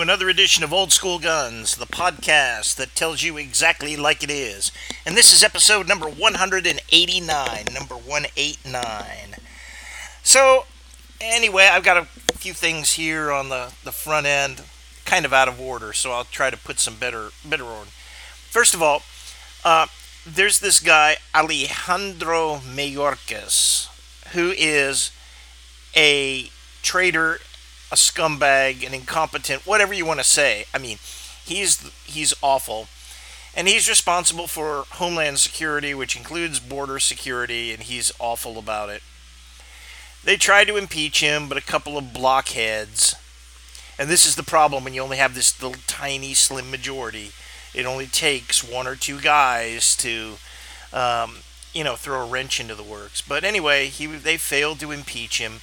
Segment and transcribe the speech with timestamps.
[0.00, 4.70] Another edition of Old School Guns, the podcast that tells you exactly like it is.
[5.04, 7.64] And this is episode number 189.
[7.74, 9.34] Number 189.
[10.22, 10.66] So,
[11.20, 14.62] anyway, I've got a few things here on the, the front end,
[15.04, 17.90] kind of out of order, so I'll try to put some better, better order.
[18.50, 19.02] First of all,
[19.64, 19.88] uh,
[20.24, 23.88] there's this guy, Alejandro Mayorkas,
[24.28, 25.10] who is
[25.96, 26.50] a
[26.82, 27.40] traitor
[27.90, 30.64] a scumbag, an incompetent, whatever you want to say.
[30.74, 30.98] I mean,
[31.44, 32.88] he's he's awful.
[33.56, 39.02] And he's responsible for Homeland Security, which includes border security, and he's awful about it.
[40.22, 43.16] They tried to impeach him, but a couple of blockheads.
[43.98, 47.32] And this is the problem when you only have this little tiny, slim majority.
[47.74, 50.34] It only takes one or two guys to,
[50.92, 51.38] um,
[51.72, 53.20] you know, throw a wrench into the works.
[53.20, 55.60] But anyway, he they failed to impeach him.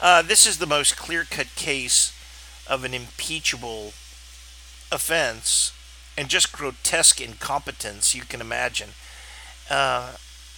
[0.00, 2.14] Uh, this is the most clear cut case
[2.68, 3.92] of an impeachable
[4.92, 5.72] offense
[6.16, 8.90] and just grotesque incompetence you can imagine.
[9.68, 10.12] Uh,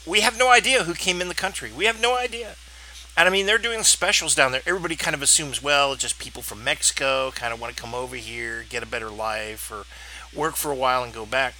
[0.06, 1.70] we have no idea who came in the country.
[1.74, 2.55] We have no idea.
[3.16, 4.62] And I mean, they're doing specials down there.
[4.66, 8.16] Everybody kind of assumes, well, just people from Mexico kind of want to come over
[8.16, 9.84] here, get a better life, or
[10.38, 11.55] work for a while and go back.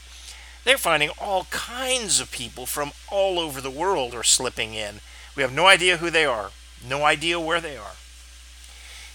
[0.65, 5.01] They're finding all kinds of people from all over the world are slipping in.
[5.35, 6.51] We have no idea who they are.
[6.87, 7.93] No idea where they are.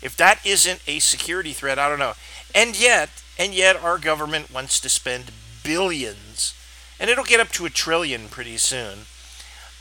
[0.02, 2.14] If that isn't a security threat, I don't know.
[2.54, 3.10] And yet,
[3.40, 5.32] and yet our government wants to spend
[5.64, 6.54] billions,
[7.00, 9.00] and it'll get up to a trillion pretty soon,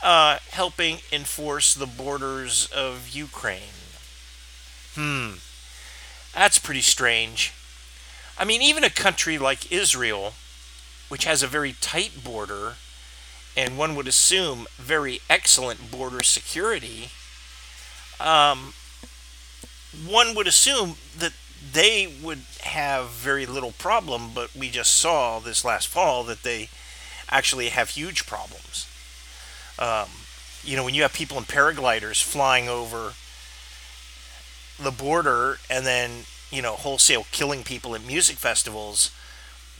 [0.01, 3.61] uh, helping enforce the borders of Ukraine.
[4.95, 5.35] Hmm.
[6.33, 7.53] That's pretty strange.
[8.37, 10.33] I mean, even a country like Israel,
[11.07, 12.75] which has a very tight border,
[13.55, 17.09] and one would assume very excellent border security,
[18.19, 18.73] um,
[20.07, 21.33] one would assume that
[21.71, 26.69] they would have very little problem, but we just saw this last fall that they
[27.29, 28.87] actually have huge problems.
[29.79, 30.09] Um,
[30.63, 33.13] you know, when you have people in paragliders flying over
[34.81, 39.11] the border and then you know wholesale killing people at music festivals,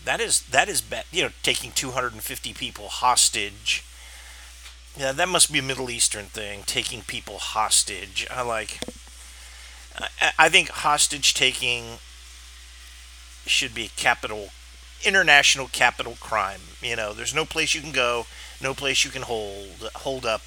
[0.04, 1.06] that is that is bad.
[1.12, 3.84] You know, taking 250 people hostage
[4.98, 8.26] yeah, that must be a Middle Eastern thing, taking people hostage.
[8.32, 8.80] I like.
[10.38, 12.00] I think hostage taking
[13.46, 14.50] should be a capital,
[15.04, 16.62] international capital crime.
[16.82, 18.26] You know, there's no place you can go,
[18.62, 20.42] no place you can hold hold up,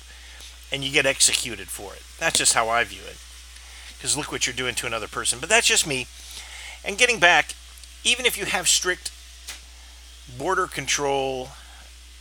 [0.72, 2.02] and you get executed for it.
[2.18, 3.16] That's just how I view it.
[3.96, 5.40] Because look what you're doing to another person.
[5.40, 6.06] But that's just me.
[6.84, 7.54] And getting back,
[8.04, 9.10] even if you have strict
[10.38, 11.48] border control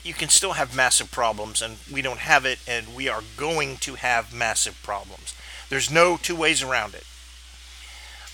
[0.07, 3.75] you can still have massive problems, and we don't have it, and we are going
[3.77, 5.35] to have massive problems.
[5.69, 7.03] There's no two ways around it.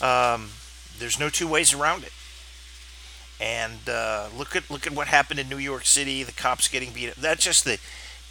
[0.01, 0.51] Um,
[0.99, 2.13] there's no two ways around it.
[3.41, 6.23] And uh, look at look at what happened in New York City.
[6.23, 7.15] The cops getting beat up.
[7.15, 7.79] That's just the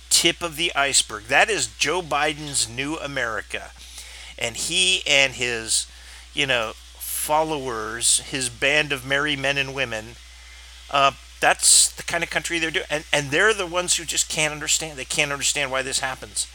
[0.09, 1.25] tip of the iceberg.
[1.25, 3.73] That is Joe Biden's new America,
[4.39, 5.87] and he and his,
[6.33, 10.17] you know, followers, his band of merry men and women,
[10.91, 14.31] uh, that's the kind of country they're doing, and and they're the ones who just
[14.31, 14.97] can't understand.
[14.97, 16.47] They can't understand why this happens.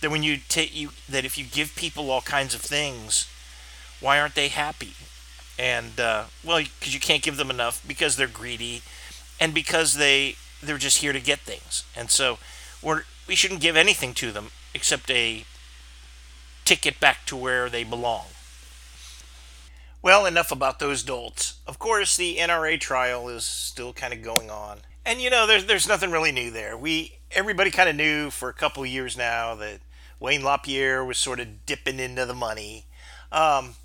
[0.00, 3.28] That when you take you that if you give people all kinds of things,
[4.00, 4.94] why aren't they happy?
[5.56, 8.82] And uh, well, because you can't give them enough because they're greedy,
[9.40, 12.38] and because they they're just here to get things, and so
[12.82, 15.44] we're we shouldn't give anything to them except a
[16.64, 18.26] ticket back to where they belong.
[20.04, 21.60] Well, enough about those dolts.
[21.66, 24.80] Of course, the NRA trial is still kind of going on.
[25.02, 26.76] And you know, there's there's nothing really new there.
[26.76, 29.80] We everybody kind of knew for a couple years now that
[30.20, 32.84] Wayne LaPierre was sort of dipping into the money.
[33.32, 33.76] Um,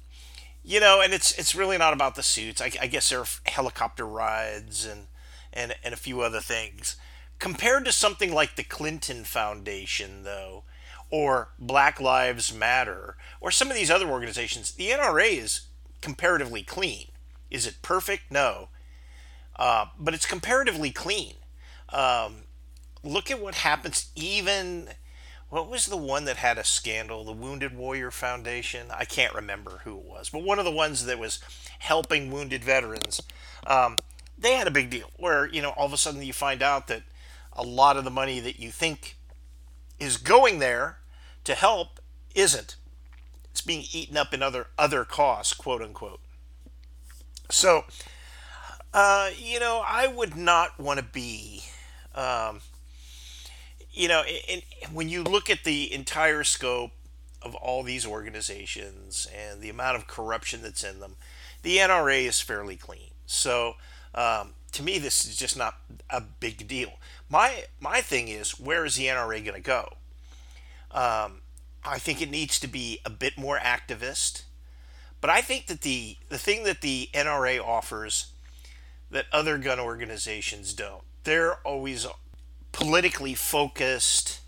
[0.62, 2.62] you know, and it's it's really not about the suits.
[2.62, 5.08] I, I guess there are helicopter rides and
[5.54, 6.98] and and a few other things.
[7.40, 10.66] Compared to something like the Clinton Foundation, though,
[11.10, 15.62] or Black Lives Matter, or some of these other organizations, the NRA is
[16.02, 17.08] comparatively clean.
[17.50, 18.32] Is it perfect?
[18.32, 18.70] No.
[19.56, 21.36] Uh, but it's comparatively clean.
[21.90, 22.44] Um,
[23.04, 24.90] look at what happens even.
[25.50, 27.24] What was the one that had a scandal?
[27.24, 28.88] The Wounded Warrior Foundation?
[28.96, 31.40] I can't remember who it was, but one of the ones that was
[31.80, 33.22] helping wounded veterans.
[33.66, 33.98] Um,
[34.38, 36.88] they had a big deal where, you know, all of a sudden you find out
[36.88, 37.02] that
[37.54, 39.18] a lot of the money that you think
[40.00, 41.00] is going there
[41.44, 42.00] to help
[42.36, 42.76] isn't
[43.60, 46.22] it's being eaten up in other other costs, quote unquote.
[47.50, 47.84] So,
[48.94, 51.64] uh, you know, I would not want to be,
[52.16, 52.62] um,
[53.92, 54.62] you know, in,
[54.94, 56.92] when you look at the entire scope
[57.42, 61.18] of all these organizations and the amount of corruption that's in them,
[61.62, 63.12] the NRA is fairly clean.
[63.26, 63.74] So
[64.16, 65.76] um, to me, this is just not
[66.10, 66.94] a big deal.
[67.30, 69.96] My my thing is, where is the NRA going to go?
[70.92, 71.42] Um,
[71.90, 74.44] I think it needs to be a bit more activist,
[75.22, 78.28] but I think that the the thing that the NRA offers
[79.12, 82.06] that other gun organizations don't, they're always
[82.72, 84.42] politically focused.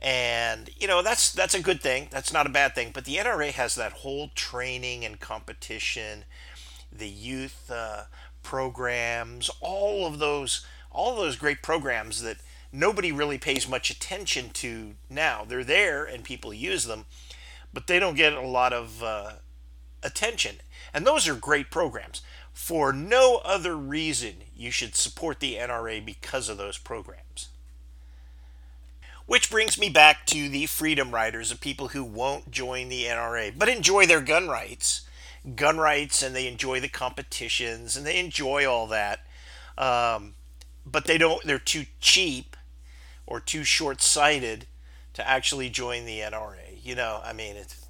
[0.00, 2.08] And you know that's that's a good thing.
[2.10, 2.90] That's not a bad thing.
[2.94, 6.24] But the nra has that whole training and competition
[6.90, 8.04] the youth uh,
[8.42, 12.38] programs all of those all of those great programs that
[12.72, 17.06] nobody really pays much attention to now they're there and people use them
[17.72, 19.32] but they don't get a lot of uh,
[20.02, 20.56] attention
[20.92, 22.22] and those are great programs
[22.52, 27.48] for no other reason you should support the nra because of those programs
[29.28, 33.52] which brings me back to the freedom riders the people who won't join the NRA
[33.56, 35.02] but enjoy their gun rights.
[35.54, 39.20] Gun rights, and they enjoy the competitions and they enjoy all that.
[39.76, 40.34] Um,
[40.84, 42.56] but they don't, they're too cheap
[43.28, 44.66] or too short sighted
[45.12, 46.82] to actually join the NRA.
[46.82, 47.86] You know, I mean, it's,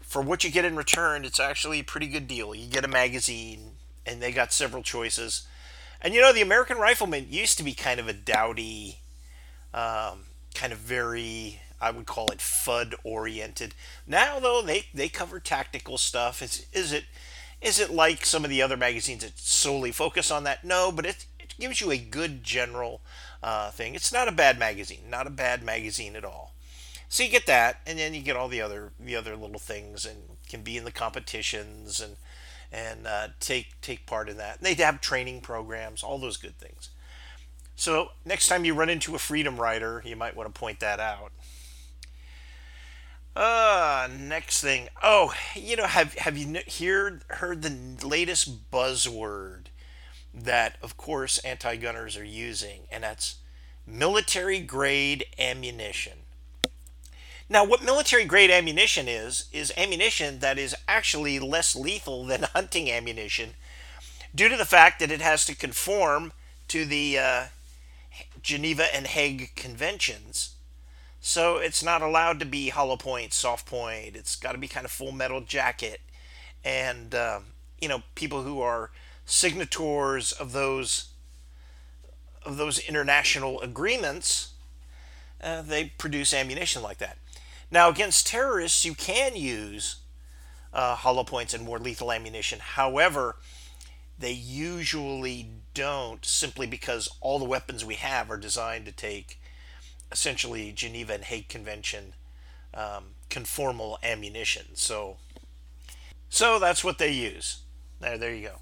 [0.00, 2.54] for what you get in return, it's actually a pretty good deal.
[2.54, 3.72] You get a magazine,
[4.04, 5.46] and they got several choices.
[6.02, 8.98] And you know, the American Rifleman used to be kind of a dowdy
[9.72, 13.74] um, kind of very I would call it Fudd oriented.
[14.06, 16.42] Now though they they cover tactical stuff.
[16.42, 17.04] Is is it
[17.60, 20.64] is it like some of the other magazines that solely focus on that?
[20.64, 23.00] No, but it it gives you a good general
[23.46, 23.94] uh, thing.
[23.94, 26.52] It's not a bad magazine, not a bad magazine at all.
[27.08, 30.04] So you get that, and then you get all the other the other little things,
[30.04, 32.16] and can be in the competitions and
[32.72, 34.58] and uh, take take part in that.
[34.58, 36.90] And they have training programs, all those good things.
[37.76, 40.98] So next time you run into a freedom rider, you might want to point that
[40.98, 41.30] out.
[43.36, 44.88] Uh, next thing.
[45.04, 49.66] Oh, you know, have have you heard heard the latest buzzword
[50.36, 53.36] that, of course, anti-gunners are using, and that's
[53.86, 56.18] military grade ammunition.
[57.48, 62.90] Now, what military grade ammunition is is ammunition that is actually less lethal than hunting
[62.90, 63.54] ammunition,
[64.34, 66.32] due to the fact that it has to conform
[66.68, 67.44] to the uh,
[68.42, 70.56] Geneva and Hague conventions.
[71.20, 74.14] So it's not allowed to be hollow point, soft point.
[74.14, 76.00] It's got to be kind of full metal jacket.
[76.64, 77.40] And, uh,
[77.80, 78.90] you know, people who are
[79.26, 81.10] signatories of those
[82.44, 84.52] of those international agreements,
[85.42, 87.18] uh, they produce ammunition like that.
[87.72, 89.96] Now, against terrorists, you can use
[90.72, 92.60] uh, hollow points and more lethal ammunition.
[92.60, 93.34] However,
[94.16, 99.40] they usually don't simply because all the weapons we have are designed to take
[100.12, 102.14] essentially Geneva and Hague Convention
[102.72, 104.66] um, conformal ammunition.
[104.74, 105.16] So,
[106.28, 107.62] so that's what they use.
[108.00, 108.58] There, there you go.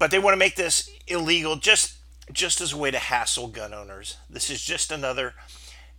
[0.00, 1.98] But they want to make this illegal just
[2.32, 4.16] just as a way to hassle gun owners.
[4.28, 5.34] This is just another.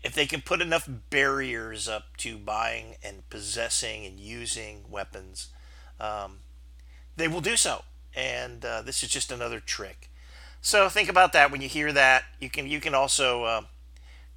[0.03, 5.49] If they can put enough barriers up to buying and possessing and using weapons,
[5.99, 6.39] um,
[7.15, 7.83] they will do so
[8.15, 10.09] and uh, this is just another trick.
[10.61, 12.23] So think about that when you hear that.
[12.39, 13.61] You can you can also uh,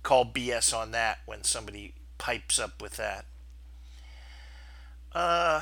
[0.03, 3.27] call BS on that when somebody pipes up with that.
[5.13, 5.61] Uh,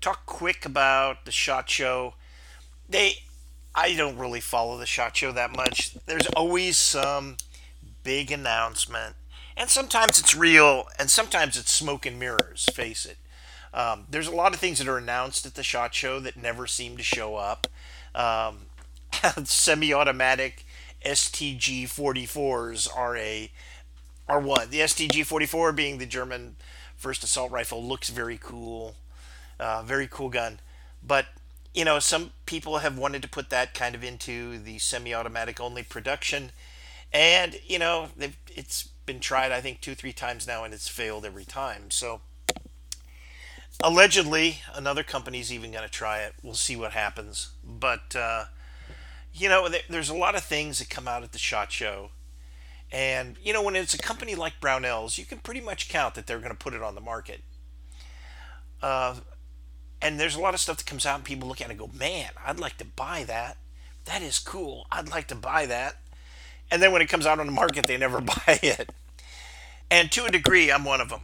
[0.00, 2.14] talk quick about the shot show.
[2.88, 3.16] They,
[3.74, 5.94] I don't really follow the shot show that much.
[6.06, 7.36] There's always some
[8.02, 9.16] big announcement,
[9.56, 12.66] and sometimes it's real, and sometimes it's smoke and mirrors.
[12.72, 13.18] Face it.
[13.74, 16.66] Um, there's a lot of things that are announced at the SHOT Show that never
[16.66, 17.66] seem to show up.
[18.14, 18.66] Um,
[19.44, 20.64] semi-automatic
[21.04, 23.50] STG 44s are a
[24.28, 24.70] are one.
[24.70, 26.56] The STG 44 being the German
[26.96, 28.94] first assault rifle looks very cool,
[29.58, 30.60] uh, very cool gun.
[31.06, 31.26] But
[31.78, 35.84] you know, some people have wanted to put that kind of into the semi-automatic only
[35.84, 36.50] production,
[37.12, 38.08] and you know,
[38.48, 41.92] it's been tried I think two three times now, and it's failed every time.
[41.92, 42.20] So
[43.80, 46.34] allegedly another company's even going to try it.
[46.42, 47.52] We'll see what happens.
[47.62, 48.46] But uh,
[49.32, 52.10] you know there's a lot of things that come out at the shot show.
[52.90, 56.26] And you know when it's a company like brownells you can pretty much count that
[56.26, 57.42] they're going to put it on the market.
[58.82, 59.14] Uh,
[60.00, 61.78] and there's a lot of stuff that comes out and people look at it and
[61.78, 63.56] go man i'd like to buy that
[64.04, 65.96] that is cool i'd like to buy that
[66.70, 68.90] and then when it comes out on the market they never buy it
[69.90, 71.20] and to a degree i'm one of them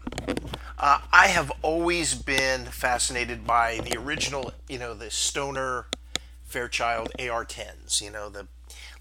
[0.78, 5.86] uh, I have always been fascinated by the original, you know, the Stoner
[6.44, 8.02] Fairchild AR-10s.
[8.02, 8.48] You know, the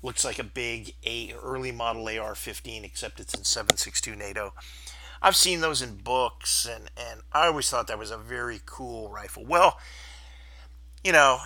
[0.01, 4.53] looks like a big a early model AR-15, except it's in 7.62 NATO.
[5.25, 9.09] I've seen those in books, and, and I always thought that was a very cool
[9.09, 9.45] rifle.
[9.45, 9.79] Well,
[11.01, 11.39] you know,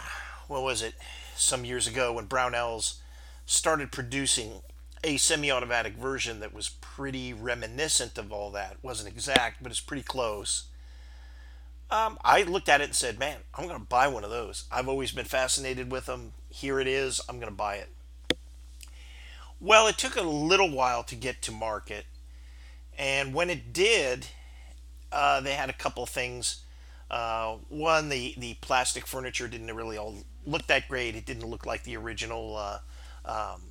[0.47, 0.95] what was it?
[1.35, 2.95] Some years ago when Brownells
[3.45, 4.61] started producing
[5.03, 8.77] a semi-automatic version that was pretty reminiscent of all that.
[8.81, 10.63] wasn't exact, but it's pretty close.
[11.91, 14.65] Um, I looked at it and said, "Man, I'm going to buy one of those."
[14.71, 16.33] I've always been fascinated with them.
[16.49, 17.21] Here it is.
[17.29, 17.89] I'm going to buy it.
[19.61, 22.05] Well, it took a little while to get to market,
[22.97, 24.27] and when it did,
[25.11, 26.63] uh, they had a couple things.
[27.09, 31.15] Uh, one, the the plastic furniture didn't really all look that great.
[31.15, 32.55] It didn't look like the original.
[32.57, 32.79] Uh,
[33.25, 33.61] um,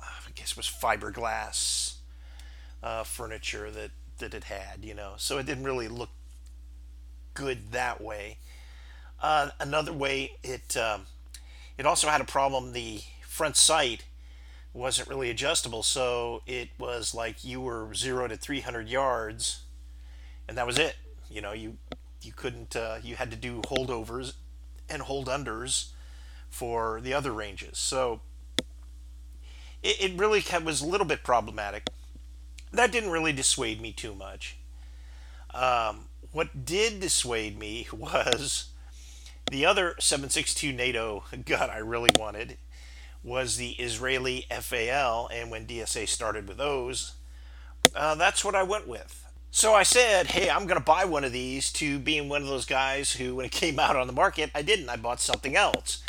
[0.00, 1.94] I guess it was fiberglass
[2.82, 5.14] uh, furniture that that it had, you know.
[5.16, 6.10] So it didn't really look
[7.34, 8.38] good that way.
[9.20, 11.06] Uh, another way, it um,
[11.78, 12.72] it also had a problem.
[12.72, 14.04] The front sight
[14.72, 19.62] wasn't really adjustable, so it was like you were zero to 300 yards,
[20.48, 20.96] and that was it.
[21.30, 21.76] You know, you
[22.22, 22.74] you couldn't.
[22.74, 24.34] Uh, you had to do holdovers
[24.88, 25.90] and hold unders
[26.48, 27.78] for the other ranges.
[27.78, 28.20] So
[29.82, 31.88] it, it really was a little bit problematic.
[32.72, 34.58] That didn't really dissuade me too much.
[35.52, 38.70] Um, what did dissuade me was
[39.50, 42.56] the other 7.62 NATO gun I really wanted
[43.22, 47.14] was the Israeli FAL, and when DSA started with those,
[47.94, 49.26] uh, that's what I went with.
[49.50, 52.48] So I said, hey, I'm going to buy one of these to being one of
[52.48, 54.88] those guys who, when it came out on the market, I didn't.
[54.88, 56.02] I bought something else.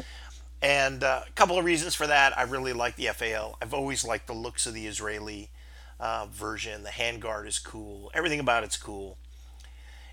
[0.61, 2.37] And uh, a couple of reasons for that.
[2.37, 3.57] I really like the FAL.
[3.61, 5.49] I've always liked the looks of the Israeli
[5.99, 6.83] uh, version.
[6.83, 8.09] The handguard is cool.
[8.13, 9.17] Everything about it's cool.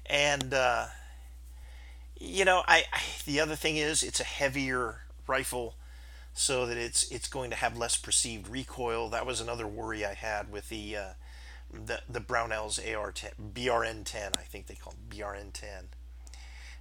[0.07, 0.87] And uh,
[2.19, 5.77] you know, I, I, the other thing is it's a heavier rifle,
[6.33, 9.09] so that it's it's going to have less perceived recoil.
[9.11, 11.13] That was another worry I had with the uh,
[11.73, 14.39] the the Brownells AR10 BRN10.
[14.39, 15.87] I think they call it BRN10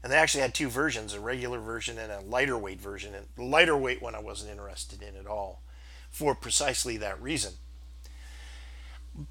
[0.04, 3.28] and they actually had two versions a regular version and a lighter weight version and
[3.36, 5.62] the lighter weight one i wasn't interested in at all
[6.10, 7.54] for precisely that reason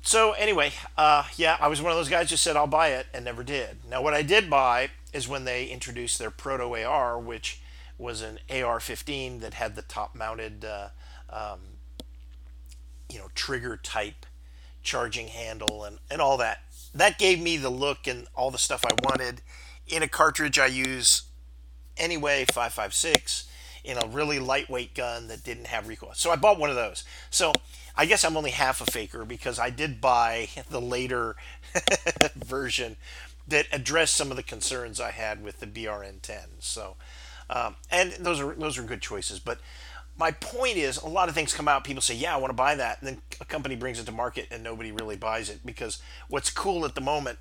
[0.02, 3.06] so anyway uh, yeah i was one of those guys who said i'll buy it
[3.14, 7.18] and never did now what i did buy is when they introduced their proto ar
[7.18, 7.60] which
[7.98, 10.88] was an ar-15 that had the top mounted uh,
[11.30, 11.60] um,
[13.10, 14.24] you know trigger type
[14.82, 16.60] charging handle and, and all that
[16.94, 19.42] that gave me the look and all the stuff i wanted
[19.88, 21.22] in a cartridge I use
[21.96, 23.48] anyway 556
[23.84, 26.12] in a really lightweight gun that didn't have recoil.
[26.14, 27.04] So I bought one of those.
[27.30, 27.52] So
[27.96, 31.36] I guess I'm only half a faker because I did buy the later
[32.34, 32.96] version
[33.46, 36.46] that addressed some of the concerns I had with the BRN10.
[36.58, 36.96] So
[37.50, 39.58] um, and those are those are good choices, but
[40.16, 42.54] my point is a lot of things come out people say yeah i want to
[42.54, 45.60] buy that and then a company brings it to market and nobody really buys it
[45.64, 47.38] because what's cool at the moment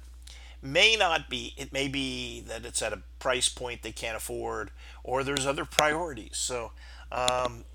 [0.62, 1.54] may not be.
[1.58, 4.72] It may be that it's at a price point they can't afford,
[5.04, 6.38] or there's other priorities.
[6.38, 6.72] So,
[7.12, 7.66] um,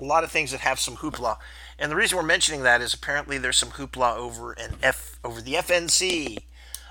[0.00, 1.36] a lot of things that have some hoopla.
[1.78, 5.40] And the reason we're mentioning that is apparently there's some hoopla over an F over
[5.40, 6.38] the FNC.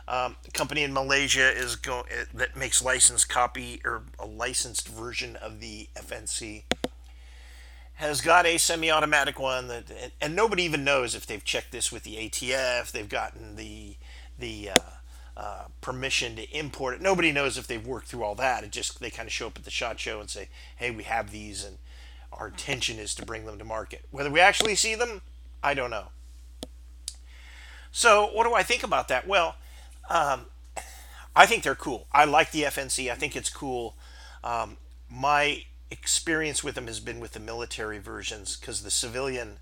[0.07, 5.59] Um, company in Malaysia is eh, that makes licensed copy or a licensed version of
[5.59, 6.63] the FNC
[7.97, 11.91] has got a semi-automatic one that and, and nobody even knows if they've checked this
[11.91, 12.91] with the ATF.
[12.91, 13.95] They've gotten the
[14.37, 14.79] the uh,
[15.35, 17.01] uh, permission to import it.
[17.01, 18.63] Nobody knows if they've worked through all that.
[18.63, 21.03] It just they kind of show up at the shot show and say, "Hey, we
[21.03, 21.79] have these, and
[22.31, 25.21] our intention is to bring them to market." Whether we actually see them,
[25.63, 26.09] I don't know.
[27.91, 29.27] So, what do I think about that?
[29.27, 29.55] Well,
[30.09, 30.45] um,
[31.35, 32.07] I think they're cool.
[32.11, 33.11] I like the FNC.
[33.11, 33.95] I think it's cool.
[34.43, 34.77] Um,
[35.09, 39.59] my experience with them has been with the military versions because the civilian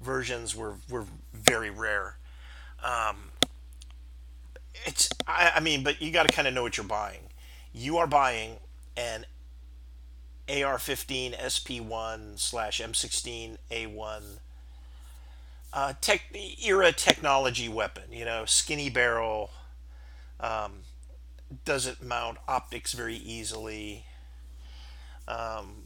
[0.00, 2.16] versions were were very rare.
[2.82, 3.32] Um,
[4.84, 7.30] it's I, I mean, but you got to kind of know what you're buying.
[7.72, 8.56] You are buying
[8.96, 9.26] an
[10.48, 14.22] AR-15 SP1 slash M16 A1
[15.72, 16.22] uh, tech
[16.64, 18.04] era technology weapon.
[18.10, 19.50] You know, skinny barrel,
[20.40, 20.82] um,
[21.64, 24.04] doesn't mount optics very easily.
[25.28, 25.84] Um,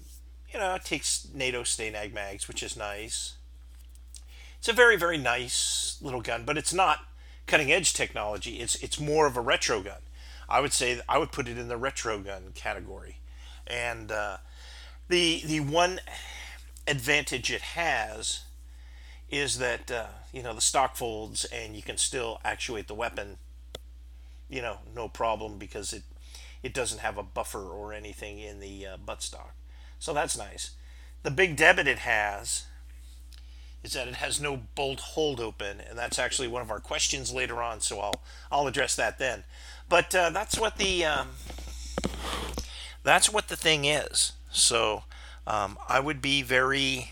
[0.52, 3.34] you know, it takes NATO Stanag mags, which is nice.
[4.58, 7.00] It's a very, very nice little gun, but it's not
[7.46, 8.60] cutting edge technology.
[8.60, 10.00] It's it's more of a retro gun.
[10.48, 13.18] I would say I would put it in the retro gun category.
[13.66, 14.38] And uh,
[15.08, 16.00] the the one
[16.86, 18.42] advantage it has
[19.30, 23.38] is that uh, you know the stock folds and you can still actuate the weapon.
[24.48, 26.02] You know, no problem because it
[26.62, 29.52] it doesn't have a buffer or anything in the uh, buttstock.
[29.98, 30.70] So that's nice.
[31.22, 32.66] The big debit it has
[33.82, 37.32] is that it has no bolt hold open, and that's actually one of our questions
[37.32, 37.80] later on.
[37.80, 39.44] So I'll I'll address that then.
[39.88, 41.28] But uh, that's what the um,
[43.02, 44.32] that's what the thing is.
[44.50, 45.04] So
[45.46, 47.10] um, I would be very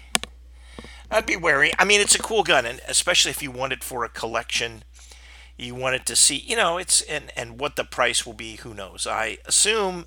[1.13, 1.73] I'd be wary.
[1.79, 4.83] I mean, it's a cool gun, and especially if you want it for a collection,
[5.63, 8.57] you want it to see, you know, it's and and what the price will be.
[8.57, 9.07] Who knows?
[9.07, 10.07] I assume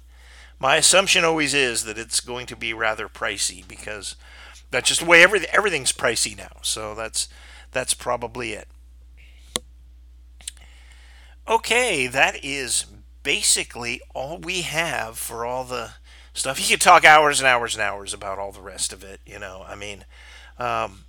[0.59, 4.15] my assumption always is that it's going to be rather pricey because
[4.71, 6.57] that's just the way everything everything's pricey now.
[6.62, 7.27] So that's
[7.71, 8.67] that's probably it.
[11.47, 12.85] Okay, that is
[13.21, 15.91] basically all we have for all the
[16.33, 16.59] stuff.
[16.59, 19.19] You could talk hours and hours and hours about all the rest of it.
[19.25, 20.05] You know, I mean,
[20.57, 21.05] um,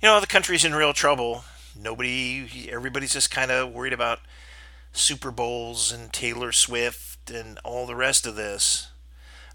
[0.00, 1.44] you know, the country's in real trouble.
[1.76, 4.20] Nobody, everybody's just kind of worried about
[4.92, 8.88] Super Bowls and Taylor Swift and all the rest of this.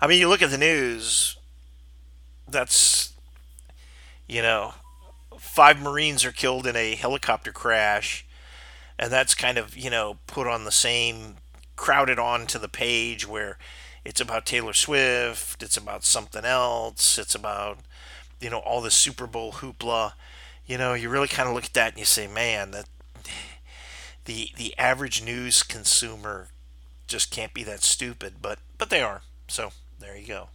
[0.01, 1.37] I mean, you look at the news.
[2.47, 3.13] That's,
[4.27, 4.73] you know,
[5.37, 8.25] five Marines are killed in a helicopter crash,
[8.99, 11.35] and that's kind of you know put on the same
[11.75, 13.57] crowded onto the page where
[14.03, 17.79] it's about Taylor Swift, it's about something else, it's about
[18.39, 20.13] you know all the Super Bowl hoopla.
[20.67, 22.85] You know, you really kind of look at that and you say, man, that
[24.25, 26.49] the the average news consumer
[27.07, 29.21] just can't be that stupid, but but they are.
[29.47, 30.49] So there you go.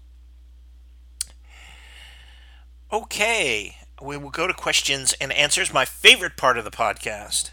[2.92, 7.52] Okay, we will go to questions and answers, my favorite part of the podcast.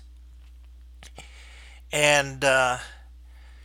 [1.94, 2.80] And uh,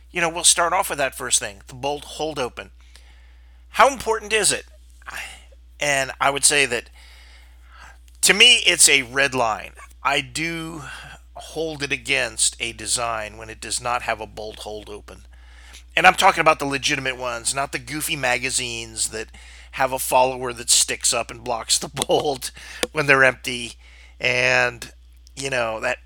[0.09, 2.71] you know, we'll start off with that first thing: the bolt hold open.
[3.71, 4.65] How important is it?
[5.81, 6.89] And I would say that
[8.25, 9.73] to me, it's a red line.
[10.01, 10.81] I do
[11.35, 15.27] hold it against a design when it does not have a bolt hold open.
[15.95, 19.27] And I'm talking about the legitimate ones, not the goofy magazines that
[19.73, 22.49] have a follower that sticks up and blocks the bolt
[22.93, 23.73] when they're empty.
[24.19, 24.91] And,
[25.35, 25.99] you know, that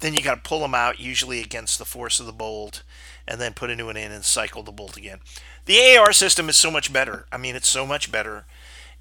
[0.00, 2.82] then you got to pull them out, usually against the force of the bolt,
[3.28, 5.20] and then put a new one in and cycle the bolt again.
[5.66, 7.26] The AR system is so much better.
[7.30, 8.44] I mean, it's so much better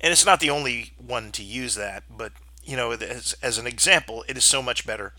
[0.04, 3.68] and it's not the only one to use that, but you know, as, as an
[3.68, 5.14] example, it is so much better.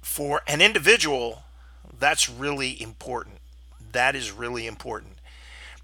[0.00, 1.44] For an individual,
[1.98, 3.38] that's really important.
[3.92, 5.18] That is really important.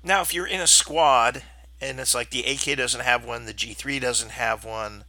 [0.03, 1.43] Now, if you're in a squad
[1.81, 5.05] and it's like the AK doesn't have one, the G3 doesn't have one,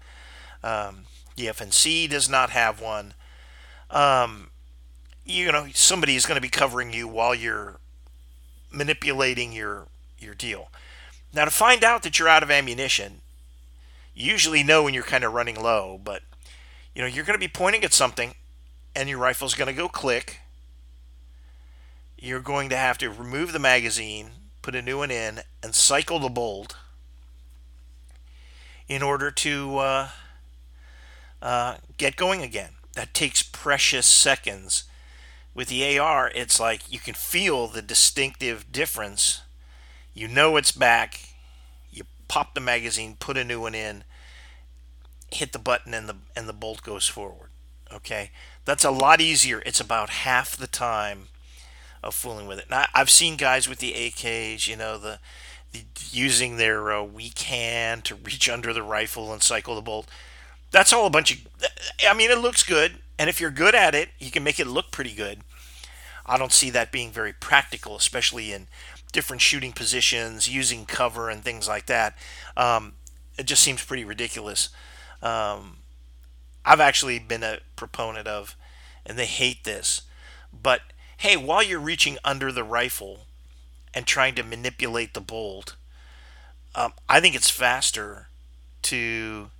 [0.64, 3.14] um, the FNC does not have one,
[3.90, 4.50] um,
[5.26, 7.80] you know, somebody is going to be covering you while you're
[8.72, 10.70] manipulating your your deal.
[11.34, 13.22] Now, to find out that you're out of ammunition,
[14.22, 16.22] usually know when you're kind of running low, but
[16.94, 18.36] you know, you're going to be pointing at something
[18.96, 20.40] and your rifle's going to go click.
[22.18, 26.20] You're going to have to remove the magazine, put a new one in, and cycle
[26.20, 26.76] the bolt
[28.88, 30.10] in order to uh,
[31.42, 32.72] uh, get going again.
[32.96, 34.84] That takes precious seconds.
[35.54, 39.42] With the AR, it's like you can feel the distinctive difference
[40.20, 41.30] you know it's back.
[41.92, 44.04] You pop the magazine, put a new one in,
[45.32, 47.50] hit the button, and the and the bolt goes forward.
[47.92, 48.32] Okay,
[48.66, 49.62] that's a lot easier.
[49.66, 51.30] It's about half the time
[52.04, 52.70] of fooling with it.
[52.70, 55.20] Now, I've seen guys with the AKs, you know, the,
[55.72, 60.08] the using their uh, weak hand to reach under the rifle and cycle the bolt.
[60.72, 61.48] That's all a bunch of.
[62.08, 64.68] I mean, it looks good, and if you're good at it, you can make it
[64.68, 65.42] look pretty good.
[66.26, 68.68] I don't see that being very practical, especially in
[69.12, 72.16] different shooting positions, using cover and things like that.
[72.56, 72.94] Um,
[73.38, 74.70] it just seems pretty ridiculous.
[75.22, 75.78] Um,
[76.66, 78.56] I've actually been a proponent of,
[79.06, 80.04] and they hate this,
[80.52, 80.82] but
[81.18, 83.26] hey, while you're reaching under the rifle
[83.94, 85.76] and trying to manipulate the bolt,
[86.76, 88.28] um, I think it's faster
[88.84, 89.52] to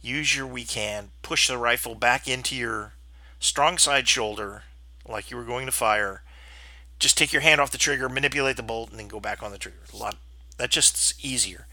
[0.00, 2.92] use your weak hand, push the rifle back into your
[3.40, 4.62] strong side shoulder
[5.06, 6.22] like you were going to fire,
[6.98, 9.50] just take your hand off the trigger, manipulate the bolt, and then go back on
[9.50, 9.80] the trigger.
[9.92, 10.16] A lot.
[10.56, 11.66] That just easier.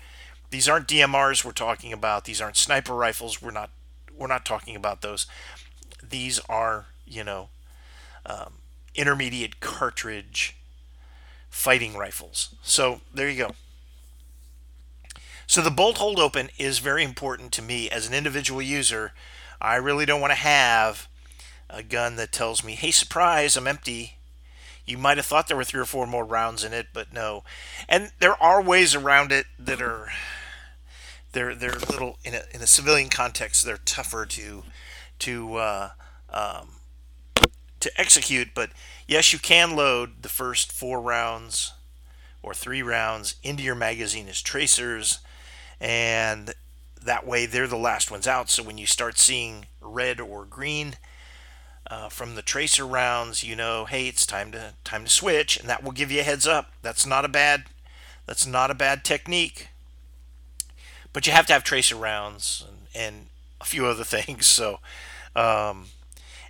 [0.51, 2.25] These aren't DMRs we're talking about.
[2.25, 3.41] These aren't sniper rifles.
[3.41, 3.71] We're not.
[4.15, 5.25] We're not talking about those.
[6.07, 7.49] These are, you know,
[8.25, 8.55] um,
[8.93, 10.55] intermediate cartridge
[11.49, 12.53] fighting rifles.
[12.61, 13.55] So there you go.
[15.47, 19.13] So the bolt hold open is very important to me as an individual user.
[19.59, 21.07] I really don't want to have
[21.69, 24.17] a gun that tells me, "Hey, surprise, I'm empty."
[24.85, 27.43] You might have thought there were three or four more rounds in it, but no.
[27.87, 30.11] And there are ways around it that are
[31.31, 33.65] they're they're little in a in a civilian context.
[33.65, 34.63] They're tougher to
[35.19, 35.89] to uh,
[36.29, 36.69] um,
[37.79, 38.71] to execute, but
[39.07, 41.73] yes, you can load the first four rounds
[42.43, 45.19] or three rounds into your magazine as tracers,
[45.79, 46.53] and
[47.01, 48.49] that way they're the last ones out.
[48.49, 50.95] So when you start seeing red or green
[51.89, 55.69] uh, from the tracer rounds, you know, hey, it's time to time to switch, and
[55.69, 56.71] that will give you a heads up.
[56.81, 57.65] That's not a bad
[58.25, 59.70] that's not a bad technique.
[61.13, 63.25] But you have to have tracer rounds and, and
[63.59, 64.45] a few other things.
[64.45, 64.79] So,
[65.35, 65.87] um,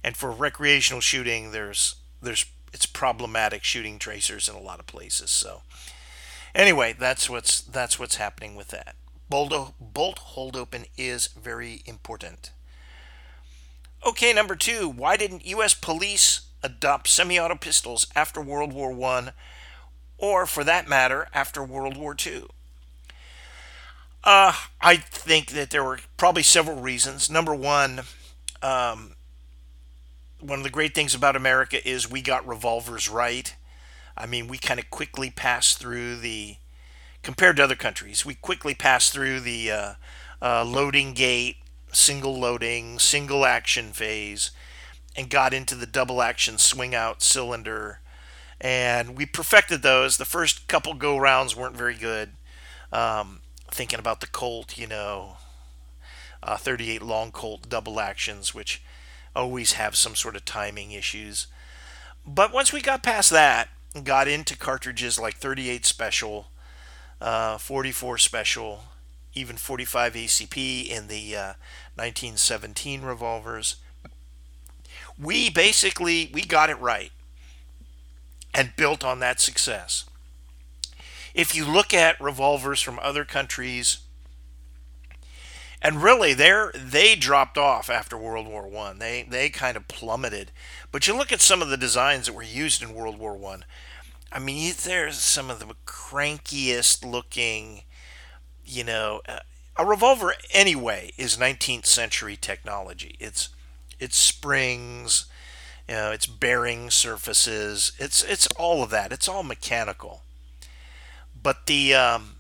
[0.04, 5.30] and for recreational shooting, there's there's it's problematic shooting tracers in a lot of places.
[5.30, 5.62] So,
[6.56, 8.96] anyway, that's what's that's what's happening with that.
[9.30, 12.52] Bolt, bolt hold open is very important.
[14.06, 14.90] Okay, number two.
[14.90, 15.74] Why didn't U.S.
[15.74, 19.32] police adopt semi-auto pistols after World War One,
[20.18, 22.50] or for that matter, after World War Two?
[24.24, 27.30] Uh, I think that there were probably several reasons.
[27.30, 28.02] Number one,
[28.62, 29.16] um,
[30.40, 33.56] one of the great things about America is we got revolvers right.
[34.16, 36.58] I mean, we kind of quickly passed through the,
[37.24, 39.94] compared to other countries, we quickly passed through the uh,
[40.42, 41.58] uh, loading gate,
[41.92, 44.52] single loading, single action phase,
[45.16, 48.00] and got into the double action swing out cylinder.
[48.60, 50.18] And we perfected those.
[50.18, 52.34] The first couple go rounds weren't very good.
[52.92, 55.38] Um, thinking about the Colt, you know,
[56.44, 58.82] uh, 38 long Colt double actions, which
[59.36, 61.48] always have some sort of timing issues.
[62.26, 63.70] But once we got past that,
[64.04, 66.48] got into cartridges like 38 special,
[67.20, 68.84] uh, 44 special,
[69.34, 71.54] even 45 ACP in the uh,
[71.96, 73.78] 1917 revolvers.
[75.18, 77.12] We basically we got it right
[78.54, 80.06] and built on that success.
[81.34, 84.00] If you look at revolvers from other countries,
[85.82, 89.00] and really they're they dropped off after World War One.
[89.00, 90.52] They they kind of plummeted.
[90.92, 93.66] But you look at some of the designs that were used in World War One.
[94.32, 94.38] I.
[94.38, 97.82] I mean, there's some of the crankiest looking,
[98.64, 99.40] you know, uh,
[99.76, 103.16] a revolver anyway is 19th century technology.
[103.20, 103.50] It's
[104.00, 105.26] it's springs,
[105.88, 107.92] you know, it's bearing surfaces.
[108.00, 109.12] It's it's all of that.
[109.12, 110.24] It's all mechanical.
[111.44, 112.36] But the um,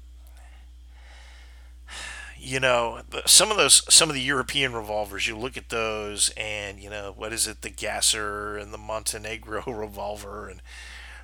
[2.38, 6.80] you know some of those some of the European revolvers you look at those and
[6.80, 10.62] you know what is it the Gasser and the Montenegro revolver and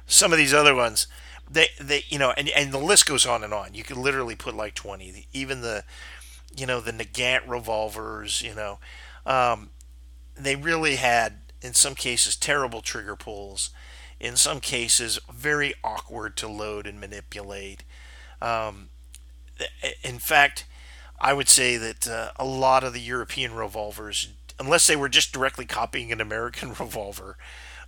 [0.05, 1.07] some of these other ones
[1.49, 3.73] they they you know and, and the list goes on and on.
[3.73, 5.83] You could literally put like 20 even the
[6.55, 8.79] you know the Nagant revolvers you know
[9.25, 9.71] um,
[10.35, 13.71] they really had in some cases terrible trigger pulls
[14.19, 17.84] in some cases very awkward to load and manipulate
[18.41, 18.89] um,
[20.03, 20.65] in fact
[21.19, 25.34] I would say that uh, a lot of the European revolvers, unless they were just
[25.34, 27.38] directly copying an American revolver,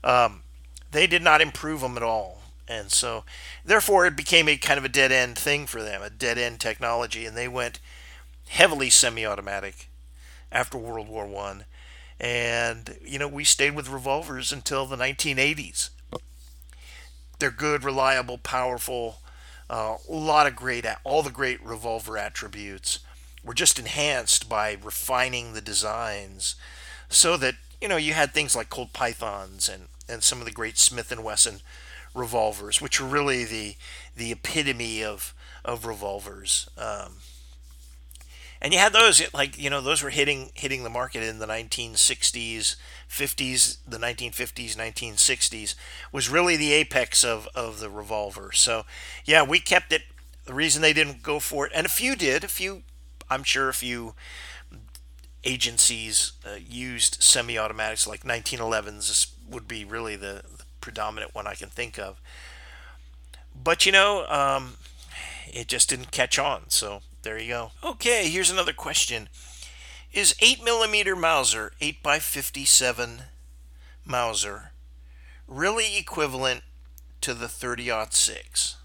[0.04, 0.44] um,
[0.92, 2.42] they did not improve them at all.
[2.68, 3.24] And so,
[3.66, 6.60] therefore, it became a kind of a dead end thing for them, a dead end
[6.60, 7.80] technology, and they went
[8.48, 9.90] heavily semi automatic
[10.52, 11.66] after World War One.
[12.20, 15.90] And, you know, we stayed with revolvers until the 1980s.
[17.40, 19.20] They're good, reliable, powerful,
[19.70, 23.00] uh, a lot of great, all the great revolver attributes
[23.44, 26.56] were just enhanced by refining the designs
[27.08, 30.52] so that you know you had things like Colt Pythons and and some of the
[30.52, 31.62] great Smith and Wesson
[32.14, 33.76] revolvers, which were really the
[34.16, 36.70] the epitome of of revolvers.
[36.78, 37.18] Um,
[38.62, 41.48] and you had those like you know those were hitting hitting the market in the
[41.48, 42.76] 1960s
[43.10, 45.76] 50s the 1950s 1960s
[46.12, 48.84] was really the apex of of the revolver so
[49.26, 50.04] yeah we kept it
[50.46, 52.84] the reason they didn't go for it and a few did a few
[53.30, 54.14] I'm sure a few
[55.44, 61.56] agencies uh, used semi-automatics like 1911s this would be really the, the, predominant one I
[61.56, 62.22] can think of.
[63.54, 64.76] But you know, um,
[65.48, 66.70] it just didn't catch on.
[66.70, 67.72] So there you go.
[67.84, 69.30] Okay, here's another question:
[70.12, 73.24] Is 8 millimeter Mauser 8 by 57
[74.06, 74.72] Mauser
[75.48, 76.64] really equivalent
[77.22, 78.76] to the 30 6?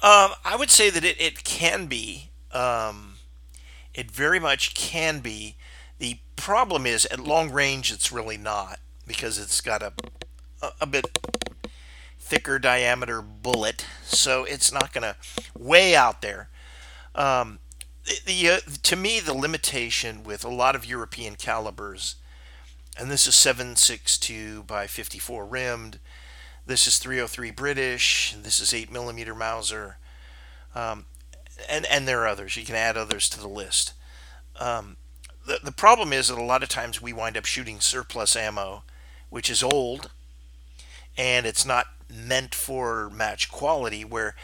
[0.00, 3.14] Um, I would say that it, it can be um,
[3.94, 5.56] it very much can be.
[5.98, 9.92] The problem is at long range, it's really not because it's got a,
[10.62, 11.18] a, a bit
[12.18, 15.16] thicker diameter bullet, so it's not going to
[15.58, 16.48] way out there.
[17.14, 17.58] Um,
[18.24, 22.16] the, uh, to me the limitation with a lot of European calibers,
[22.98, 25.98] and this is 7.62 by 54 rimmed.
[26.66, 28.34] This is 303 British.
[28.42, 29.96] This is 8 millimeter Mauser.
[30.74, 31.06] Um,
[31.68, 32.56] and and there are others.
[32.56, 33.94] You can add others to the list.
[34.60, 34.96] Um,
[35.46, 38.84] the the problem is that a lot of times we wind up shooting surplus ammo,
[39.30, 40.10] which is old,
[41.16, 44.04] and it's not meant for match quality.
[44.04, 44.34] Where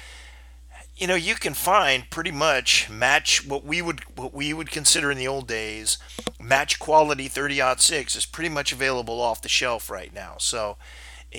[0.96, 5.10] you know you can find pretty much match what we would what we would consider
[5.10, 5.98] in the old days
[6.40, 10.36] match quality 30 6 is pretty much available off the shelf right now.
[10.38, 10.76] So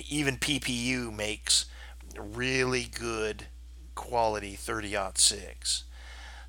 [0.09, 1.65] even ppu makes
[2.17, 3.47] really good
[3.93, 5.83] quality 30 6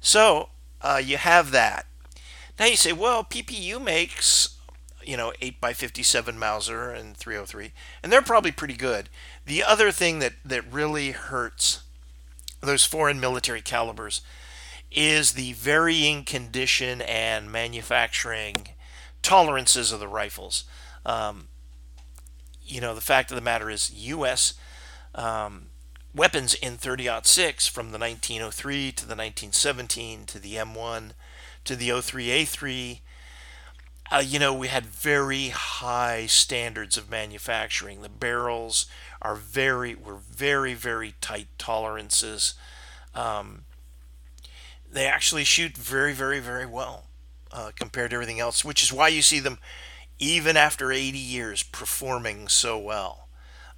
[0.00, 0.50] so
[0.82, 1.86] uh, you have that.
[2.58, 4.56] Now you say well ppu makes
[5.04, 9.08] you know 8 by 57 mauser and 303 and they're probably pretty good.
[9.44, 11.82] The other thing that that really hurts
[12.60, 14.22] those foreign military calibers
[14.90, 18.68] is the varying condition and manufacturing
[19.22, 20.64] tolerances of the rifles.
[21.04, 21.48] Um,
[22.62, 24.54] you know, the fact of the matter is, U.S.
[25.14, 25.66] Um,
[26.14, 31.12] weapons in 30 6 from the 1903 to the 1917 to the M1
[31.64, 33.00] to the 03A3.
[34.10, 38.02] Uh, you know, we had very high standards of manufacturing.
[38.02, 38.86] The barrels
[39.20, 42.54] are very were very very tight tolerances.
[43.14, 43.64] Um,
[44.90, 47.06] they actually shoot very very very well
[47.52, 49.58] uh, compared to everything else, which is why you see them
[50.18, 53.28] even after 80 years performing so well.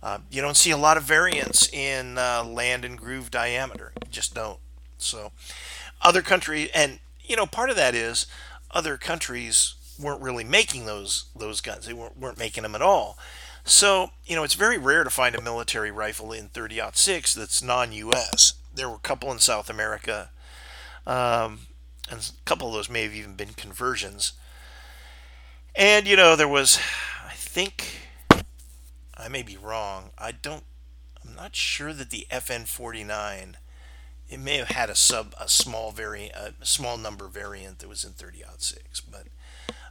[0.02, 3.92] Uh, you don't see a lot of variance in uh, land and groove diameter.
[4.04, 4.60] You just don't.
[4.98, 5.32] So,
[6.00, 8.26] other countries, and you know, part of that is
[8.70, 11.86] other countries weren't really making those those guns.
[11.86, 13.18] They weren't, weren't making them at all.
[13.68, 17.62] So, you know, it's very rare to find a military rifle in 30 6 that's
[17.62, 18.54] non US.
[18.74, 20.30] There were a couple in South America,
[21.06, 21.60] um,
[22.10, 24.32] and a couple of those may have even been conversions.
[25.74, 26.80] And, you know, there was,
[27.26, 28.08] I think,
[29.16, 30.10] I may be wrong.
[30.16, 30.64] I don't,
[31.22, 33.58] I'm not sure that the FN 49,
[34.30, 38.02] it may have had a sub, a small variant, a small number variant that was
[38.02, 39.26] in 30 6, but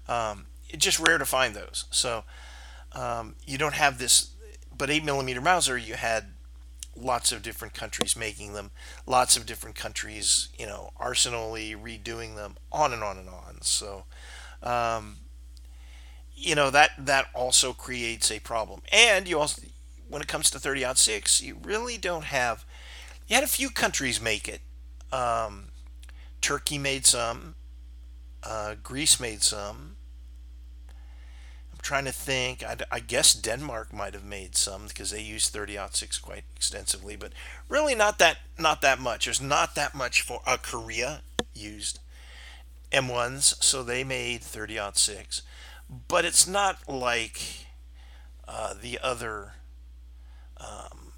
[0.07, 1.85] um, it's just rare to find those.
[1.91, 2.23] So,
[2.93, 4.31] um, you don't have this,
[4.75, 6.33] but 8 millimeter Mauser, you had
[6.95, 8.71] lots of different countries making them,
[9.05, 13.61] lots of different countries, you know, arsenally redoing them, on and on and on.
[13.61, 14.05] So,
[14.63, 15.17] um,
[16.37, 18.81] you know that that also creates a problem.
[18.91, 19.63] And you also,
[20.07, 22.65] when it comes to 30 out 6, you really don't have.
[23.27, 24.61] You had a few countries make it.
[25.11, 25.69] Um,
[26.39, 27.55] Turkey made some.
[28.43, 29.96] Uh, Greece made some
[31.87, 32.65] trying to think.
[32.65, 37.15] I, I, guess Denmark might have made some because they use 30 6 quite extensively,
[37.15, 37.31] but
[37.69, 39.23] really not that not that much.
[39.23, 41.21] There's not that much for uh, Korea
[41.53, 41.99] used
[42.91, 45.43] M1s, so they made 30 6,
[46.09, 47.67] but it's not like
[48.45, 49.53] uh, the other
[50.57, 51.13] um,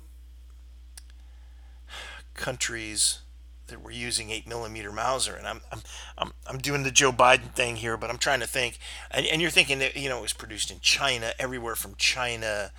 [2.36, 3.22] countries
[3.70, 5.36] that we're using 8 millimeter Mauser.
[5.36, 5.82] And I'm, I'm,
[6.18, 8.78] I'm, I'm doing the Joe Biden thing here, but I'm trying to think.
[9.12, 12.72] And, and you're thinking that, you know, it was produced in China, everywhere from China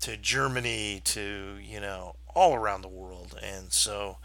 [0.00, 3.38] to Germany to, you know, all around the world.
[3.42, 4.18] And so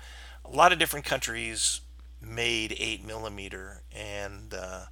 [0.45, 1.81] a lot of different countries
[2.21, 3.83] made 8 millimeter.
[3.91, 4.85] And, uh,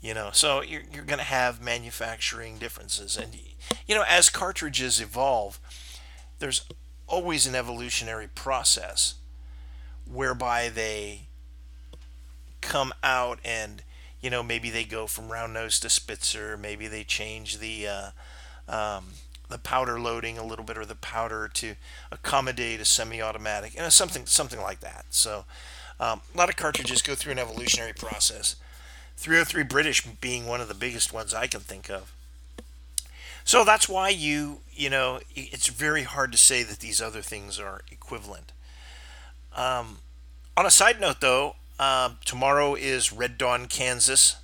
[0.00, 3.16] you know, so you're, you're going to have manufacturing differences.
[3.16, 3.36] And,
[3.86, 5.60] you know, as cartridges evolve,
[6.38, 6.66] there's
[7.06, 9.14] always an evolutionary process
[10.12, 11.28] whereby they
[12.60, 13.82] come out and
[14.20, 18.10] you know maybe they go from round nose to Spitzer, maybe they change the uh,
[18.68, 19.06] um,
[19.48, 21.74] the powder loading a little bit or the powder to
[22.12, 25.06] accommodate a semi-automatic, you know something something like that.
[25.10, 25.44] So
[25.98, 28.56] um, a lot of cartridges go through an evolutionary process.
[29.16, 32.14] 303 British being one of the biggest ones I can think of.
[33.44, 37.58] So that's why you, you know, it's very hard to say that these other things
[37.60, 38.52] are equivalent.
[39.56, 39.98] Um,
[40.56, 44.36] on a side note, though, uh, tomorrow is Red Dawn, Kansas.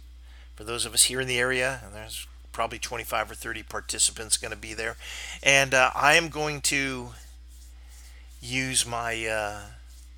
[0.55, 4.39] For those of us here in the area, and there's probably 25 or 30 participants
[4.39, 4.97] going to be there.
[5.43, 7.11] And uh, I am going to
[8.41, 9.61] use my uh,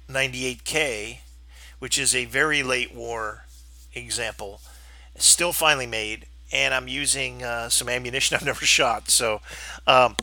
[0.09, 1.19] 98K,
[1.81, 3.45] which is a very late war
[3.93, 4.61] example,
[5.17, 6.27] still finally made.
[6.53, 9.11] And I'm using uh, some ammunition I've never shot.
[9.11, 9.41] So
[9.89, 10.17] um,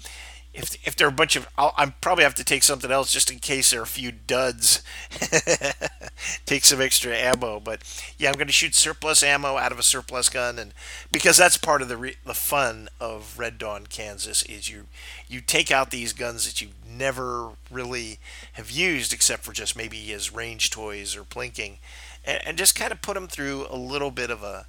[0.55, 3.29] if if there are a bunch of, i probably have to take something else just
[3.29, 4.81] in case there are a few duds.
[6.45, 7.81] take some extra ammo, but
[8.17, 10.73] yeah, I'm going to shoot surplus ammo out of a surplus gun, and
[11.11, 14.85] because that's part of the re, the fun of Red Dawn, Kansas, is you
[15.27, 18.19] you take out these guns that you never really
[18.53, 21.77] have used except for just maybe as range toys or plinking,
[22.25, 24.67] and, and just kind of put them through a little bit of a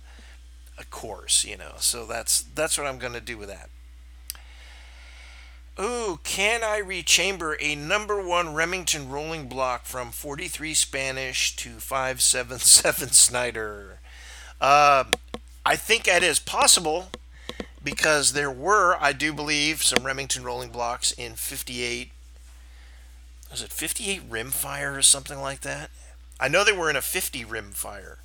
[0.79, 1.75] a course, you know.
[1.79, 3.71] So that's that's what I'm going to do with that.
[5.79, 13.09] Ooh, can I rechamber a number one Remington rolling block from 43 Spanish to 577
[13.13, 13.99] Snider?
[14.59, 15.05] Uh,
[15.67, 17.09] I think that is possible
[17.85, 22.11] because there were, I do believe, some Remington rolling blocks in 58
[23.51, 25.91] was it 58 rimfire or something like that?
[26.41, 28.17] I know they were in a 50 rimfire.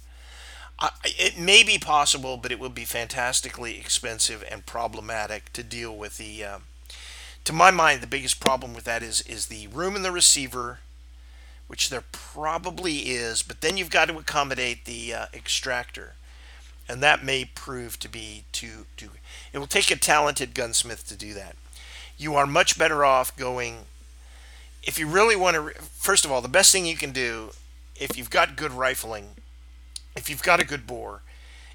[0.80, 5.96] I, it may be possible, but it would be fantastically expensive and problematic to deal
[5.96, 6.44] with the.
[6.44, 6.64] Um,
[7.46, 10.80] to my mind, the biggest problem with that is is the room in the receiver,
[11.68, 16.14] which there probably is, but then you've got to accommodate the uh, extractor,
[16.88, 19.12] and that may prove to be too too.
[19.54, 21.56] It will take a talented gunsmith to do that.
[22.18, 23.86] You are much better off going.
[24.84, 27.52] If you really want to, first of all, the best thing you can do,
[27.96, 29.36] if you've got good rifling,
[30.16, 31.22] if you've got a good bore,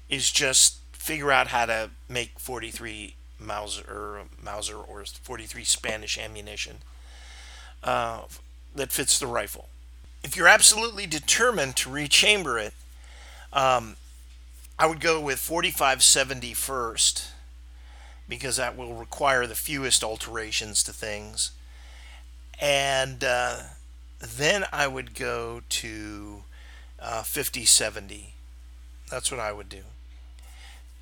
[0.09, 6.77] is just figure out how to make 43 Mauser Mauser or 43 Spanish ammunition
[7.83, 8.21] uh,
[8.75, 9.69] that fits the rifle.
[10.23, 12.73] If you're absolutely determined to rechamber it,
[13.53, 13.95] um,
[14.79, 17.27] I would go with 4570 first
[18.27, 21.51] because that will require the fewest alterations to things.
[22.59, 23.59] And uh,
[24.19, 26.43] then I would go to
[26.99, 28.33] uh, 5070.
[29.09, 29.83] That's what I would do.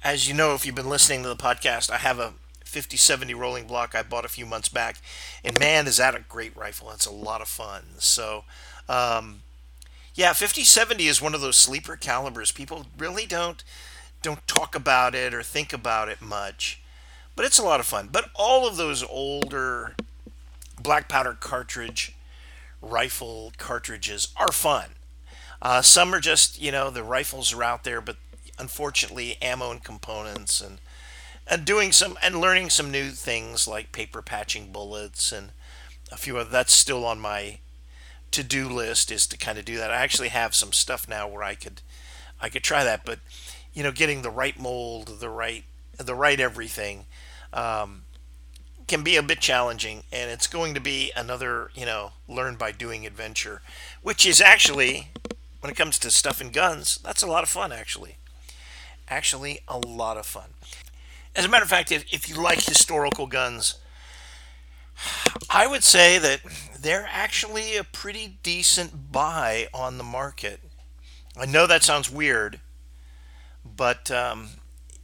[0.06, 3.65] As you know, if you've been listening to the podcast, I have a 5070 rolling
[3.65, 4.98] block I bought a few months back.
[5.44, 6.91] And man, is that a great rifle!
[6.91, 7.86] It's a lot of fun.
[7.98, 8.44] So,
[8.88, 9.41] um,
[10.13, 12.52] yeah, 5070 is one of those sleeper calibers.
[12.52, 13.63] People really don't
[14.22, 16.80] don't talk about it or think about it much,
[17.36, 18.10] but it's a lot of fun.
[18.12, 19.96] But all of those older
[20.80, 22.13] black powder cartridge
[22.80, 24.89] rifle cartridges are fun.
[25.63, 28.18] Uh, some are just, you know, the rifles are out there, but
[28.58, 30.80] unfortunately, ammo and components and
[31.48, 35.52] and doing some and learning some new things like paper patching bullets and
[36.12, 37.60] a few of that's still on my
[38.32, 39.91] to-do list is to kind of do that.
[39.91, 41.82] I actually have some stuff now where I could
[42.41, 43.20] I could try that, but
[43.74, 45.63] you know, getting the right mold, the right
[45.98, 47.06] the right everything
[47.54, 48.04] um,
[48.88, 52.72] can be a bit challenging, and it's going to be another you know learn by
[52.72, 53.62] doing adventure,
[54.02, 55.12] which is actually
[55.65, 58.18] when it comes to stuff and guns, that's a lot of fun, actually.
[59.08, 60.52] Actually, a lot of fun.
[61.36, 63.76] As a matter of fact, if, if you like historical guns,
[65.50, 66.41] I would say that
[66.80, 70.62] they're actually a pretty decent buy on the market.
[71.38, 72.60] I know that sounds weird,
[73.65, 74.50] but um,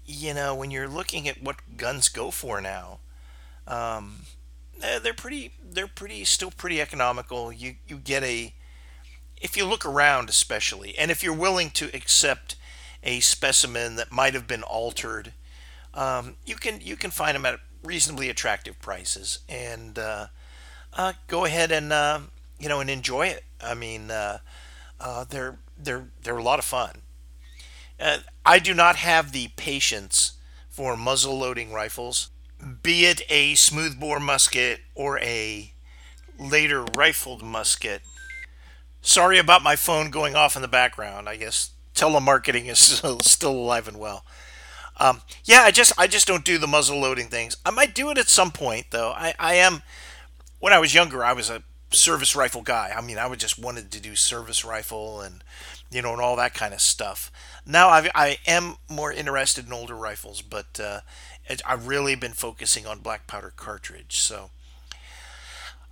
[0.06, 3.00] you know when you're looking at what guns go for now,
[3.68, 4.24] um,
[4.80, 7.52] they're pretty they're pretty still pretty economical.
[7.52, 8.54] You you get a
[9.42, 12.56] if you look around, especially, and if you're willing to accept
[13.04, 15.34] a specimen that might have been altered,
[15.94, 20.28] um, you can you can find them at reasonably attractive prices, and uh,
[20.94, 22.20] uh, go ahead and uh,
[22.60, 23.44] you know and enjoy it.
[23.62, 24.40] I mean, uh,
[25.00, 27.02] uh, they're they're they're a lot of fun.
[28.00, 30.34] Uh, I do not have the patience
[30.70, 32.30] for muzzle loading rifles,
[32.84, 35.74] be it a smoothbore musket or a
[36.40, 38.02] later rifled musket
[39.02, 41.28] Sorry about my phone going off in the background.
[41.28, 42.80] I guess telemarketing is
[43.22, 44.24] still alive and well.
[44.98, 47.58] Um, yeah, I just I just don't do the muzzle loading things.
[47.66, 49.12] I might do it at some point though.
[49.12, 49.82] I, I am
[50.60, 52.94] when I was younger, I was a service rifle guy.
[52.96, 55.44] I mean, I would just wanted to do service rifle and
[55.90, 57.32] you know and all that kind of stuff.
[57.66, 61.02] Now I I am more interested in older rifles, but uh,
[61.66, 64.20] I've really been focusing on black powder cartridge.
[64.20, 64.52] So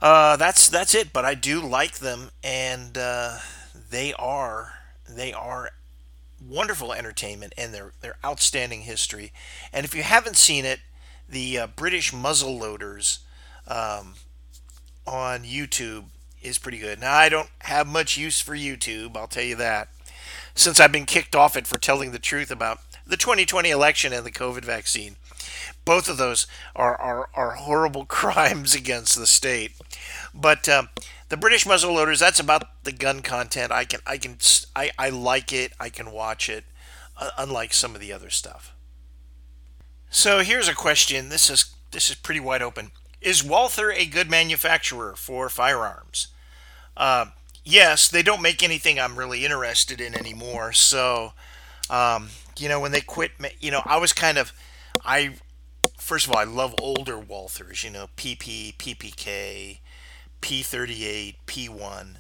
[0.02, 1.12] uh, that's that's it.
[1.12, 3.40] But I do like them, and uh,
[3.90, 4.74] they are
[5.08, 5.72] they are
[6.46, 9.32] wonderful entertainment, and they're they're outstanding history.
[9.74, 10.80] And if you haven't seen it,
[11.28, 13.20] the uh, British muzzle loaders
[13.68, 14.16] um,
[15.06, 16.06] on YouTube
[16.42, 17.00] is pretty good.
[17.00, 19.90] Now I don't have much use for YouTube, I'll tell you that,
[20.56, 24.26] since I've been kicked off it for telling the truth about the 2020 election and
[24.26, 25.16] the COVID vaccine.
[25.86, 29.74] Both of those are, are, are horrible crimes against the state.
[30.34, 30.90] But um,
[31.30, 33.72] the British muzzle loaders, that's about the gun content.
[33.72, 34.38] I can, I can,
[34.76, 35.74] I, I like it.
[35.80, 36.66] I can watch it,
[37.18, 38.74] uh, unlike some of the other stuff.
[40.10, 41.30] So here's a question.
[41.30, 42.92] This is this is pretty wide open.
[43.22, 46.28] Is Walther a good manufacturer for firearms?
[46.96, 47.28] Uh,
[47.64, 50.74] yes, they don't make anything I'm really interested in anymore.
[50.74, 51.34] So,
[51.90, 54.54] um, you know, when they quit, you know, I was kind of,
[55.04, 55.36] I
[56.10, 59.78] first of all, I love older Walthers, you know, PP, PPK,
[60.42, 62.16] P38, P1.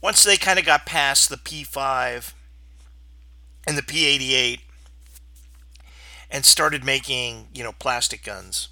[0.00, 2.32] Once they kind of got past the P5
[3.66, 4.60] and the P88
[6.30, 8.68] and started making, you know, plastic guns,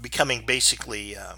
[0.00, 1.34] becoming basically uh,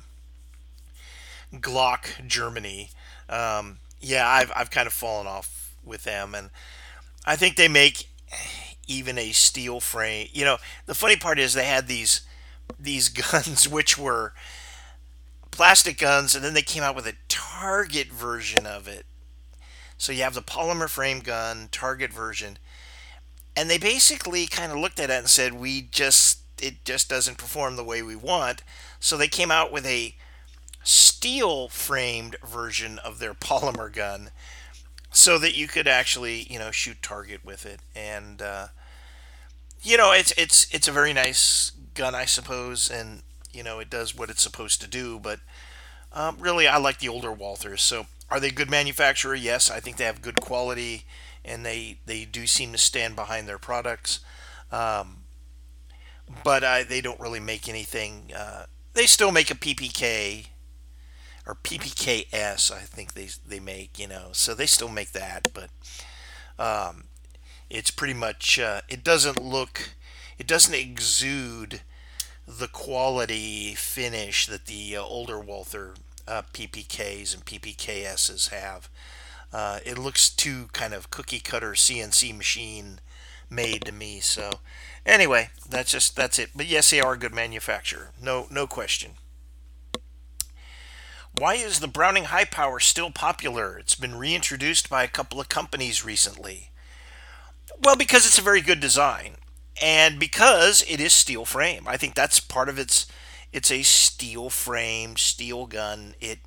[1.53, 2.93] Glock Germany.
[3.29, 6.35] Um, yeah, I've, I've kind of fallen off with them.
[6.35, 6.49] And
[7.27, 8.09] I think they make
[8.91, 10.29] even a steel frame.
[10.33, 12.23] You know, the funny part is they had these
[12.79, 14.33] these guns which were
[15.51, 19.07] plastic guns, and then they came out with a target version of it.
[19.99, 22.59] So you have the polymer frame gun target version,
[23.57, 27.39] and they basically kind of looked at it and said, "We just it just doesn't
[27.39, 28.63] perform the way we want."
[29.01, 30.17] So they came out with a
[30.83, 34.31] steel framed version of their polymer gun
[35.13, 38.69] so that you could actually you know shoot target with it and uh,
[39.83, 43.23] you know it's it's it's a very nice gun i suppose and
[43.53, 45.41] you know it does what it's supposed to do but
[46.13, 47.81] um, really i like the older walthers.
[47.83, 49.35] So are they a good manufacturer?
[49.35, 51.05] Yes i think they have good quality
[51.45, 54.21] and they they do seem to stand behind their products.
[54.73, 55.25] Um,
[56.45, 60.47] but uh, they don't really make anything uh, they still make a ppk
[61.47, 65.71] or PPKS, I think they they make, you know, so they still make that, but
[66.59, 67.05] um,
[67.71, 69.91] it's pretty much uh, it doesn't look,
[70.39, 71.83] it doesn't exude
[72.47, 75.95] the quality finish that the uh, older Walther
[76.27, 78.89] uh, PPKs and PPKSs have.
[79.53, 83.01] Uh, it looks too kind of cookie cutter CNC machine
[83.49, 84.21] made to me.
[84.21, 84.51] So
[85.07, 86.51] anyway, that's just that's it.
[86.55, 89.13] But yes, they are a good manufacturer, no no question.
[91.33, 93.79] Why is the Browning High Power still popular?
[93.79, 96.70] It's been reintroduced by a couple of companies recently.
[97.83, 99.37] Well, because it's a very good design
[99.81, 101.87] and because it is steel frame.
[101.89, 103.07] I think that's part of its
[103.53, 106.15] it's a steel frame, steel gun.
[106.21, 106.39] It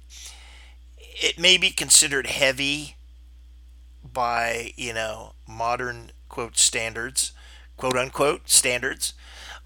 [1.21, 2.95] it may be considered heavy
[4.03, 7.31] by, you know, modern quote standards,
[7.77, 9.13] quote unquote standards,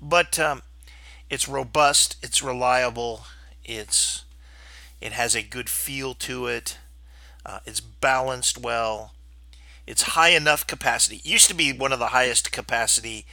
[0.01, 0.61] but um,
[1.29, 3.25] it's robust, it's reliable,
[3.65, 4.25] it's
[5.01, 6.77] it has a good feel to it.
[7.45, 9.13] Uh, it's balanced well.
[9.87, 11.17] It's high enough capacity.
[11.17, 13.25] It used to be one of the highest capacity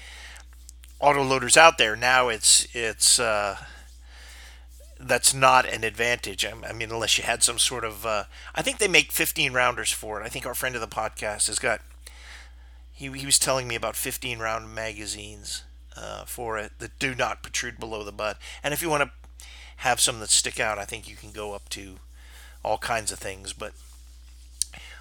[1.03, 1.97] autoloaders out there.
[1.97, 3.59] Now it's it's uh,
[4.99, 6.47] that's not an advantage.
[6.47, 8.07] I mean, unless you had some sort of.
[8.07, 8.25] Uh,
[8.55, 10.25] I think they make 15 rounders for it.
[10.25, 11.81] I think our friend of the podcast has got.
[12.93, 15.65] He, he was telling me about 15 round magazines
[15.97, 18.39] uh, for it that do not protrude below the butt.
[18.63, 19.11] And if you want to
[19.79, 20.79] have some that stick out.
[20.79, 21.97] I think you can go up to
[22.65, 23.73] all kinds of things, but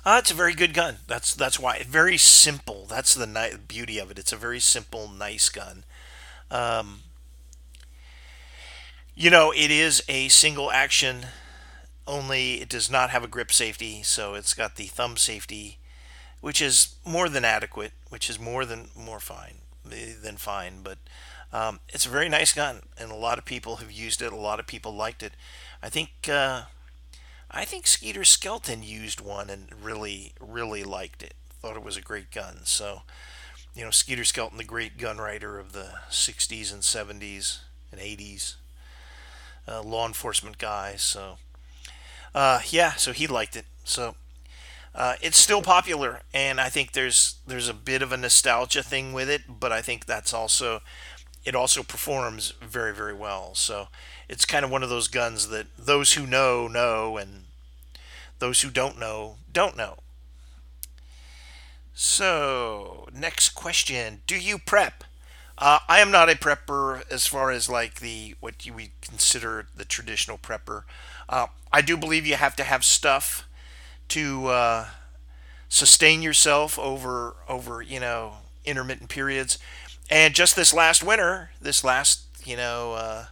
[0.05, 0.97] uh, it's a very good gun.
[1.07, 2.85] That's that's why very simple.
[2.87, 4.19] That's the ni- beauty of it.
[4.19, 5.83] It's a very simple, nice gun.
[6.51, 7.01] Um,
[9.15, 11.27] you know, it is a single action
[12.07, 12.61] only.
[12.61, 15.77] It does not have a grip safety, so it's got the thumb safety,
[16.41, 20.81] which is more than adequate, which is more than more fine than fine.
[20.83, 20.97] But
[21.51, 24.33] um, it's a very nice gun, and a lot of people have used it.
[24.33, 25.33] A lot of people liked it.
[25.81, 26.63] I think uh,
[27.53, 31.35] I think Skeeter Skelton used one and really really liked it.
[31.61, 32.61] Thought it was a great gun.
[32.63, 33.01] So
[33.75, 37.59] you know, Skeeter Skelton, the great gun writer of the 60s and 70s
[37.91, 38.55] and 80s,
[39.67, 40.95] uh, law enforcement guy.
[40.95, 41.37] So
[42.33, 43.65] uh, yeah, so he liked it.
[43.83, 44.15] So
[44.95, 49.13] uh, it's still popular, and I think there's there's a bit of a nostalgia thing
[49.13, 50.81] with it, but I think that's also
[51.45, 53.53] it also performs very, very well.
[53.53, 53.87] So
[54.29, 57.42] it's kind of one of those guns that those who know, know, and
[58.43, 59.99] those who don't know, don't know.
[61.93, 65.05] So, next question Do you prep?
[65.57, 69.67] Uh, I am not a prepper as far as like the what you would consider
[69.73, 70.83] the traditional prepper.
[71.29, 73.47] Uh, I do believe you have to have stuff
[74.09, 74.85] to uh,
[75.69, 79.57] sustain yourself over over you know intermittent periods.
[80.09, 83.25] And just this last winter, this last, you know, uh,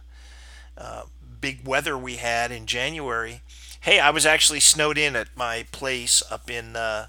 [0.78, 1.02] uh,
[1.38, 3.42] big weather we had in January,
[3.82, 7.08] hey, I was actually snowed in at my place up in uh,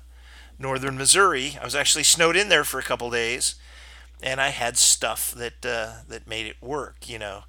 [0.59, 1.57] northern Missouri.
[1.61, 3.55] I was actually snowed in there for a couple days,
[4.21, 7.43] and I had stuff that uh, that made it work, you know.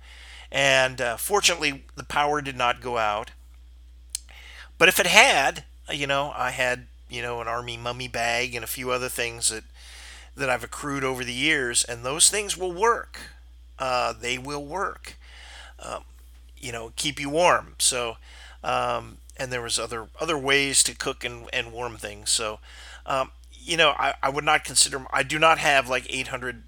[0.53, 3.33] And uh, fortunately, the power did not go out.
[4.79, 8.64] But if it had, you know, I had you know an army mummy bag and
[8.64, 9.64] a few other things that
[10.37, 13.20] that I've accrued over the years, and those things will work.
[13.79, 15.16] Uh, they will work.
[15.81, 16.05] Um,
[16.59, 17.77] you know, keep you warm.
[17.79, 18.16] So,
[18.65, 22.31] um, and there was other other ways to cook and, and warm things.
[22.31, 22.59] So,
[23.07, 25.07] um, you know, I, I would not consider.
[25.12, 26.65] I do not have like 800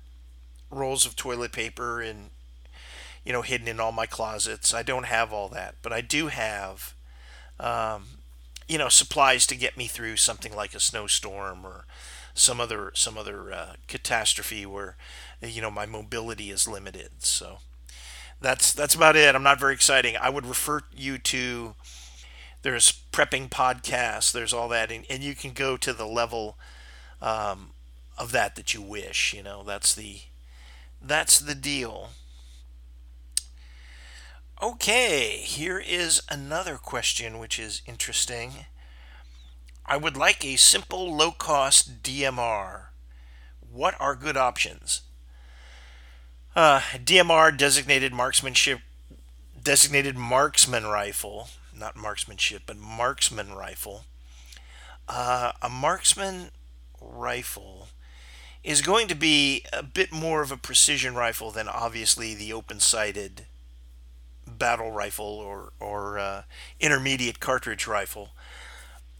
[0.70, 2.30] rolls of toilet paper and
[3.24, 4.74] you know hidden in all my closets.
[4.74, 6.94] I don't have all that, but I do have.
[7.58, 8.04] Um,
[8.68, 11.86] you know, supplies to get me through something like a snowstorm or
[12.34, 14.96] some other some other uh, catastrophe where
[15.40, 17.10] you know my mobility is limited.
[17.20, 17.58] So
[18.40, 19.34] that's that's about it.
[19.34, 20.16] I'm not very exciting.
[20.16, 21.74] I would refer you to
[22.66, 24.32] there's prepping podcasts.
[24.32, 26.58] There's all that, and, and you can go to the level
[27.22, 27.70] um,
[28.18, 29.32] of that that you wish.
[29.32, 30.22] You know, that's the
[31.00, 32.08] that's the deal.
[34.60, 38.66] Okay, here is another question which is interesting.
[39.86, 42.86] I would like a simple low cost DMR.
[43.72, 45.02] What are good options?
[46.56, 48.80] Uh, DMR designated marksmanship,
[49.62, 54.04] designated marksman rifle, not marksmanship, but marksman rifle.
[55.08, 56.50] Uh, a marksman
[57.00, 57.88] rifle
[58.64, 62.80] is going to be a bit more of a precision rifle than obviously the open
[62.80, 63.46] sighted
[64.46, 66.42] battle rifle or, or uh,
[66.80, 68.30] intermediate cartridge rifle.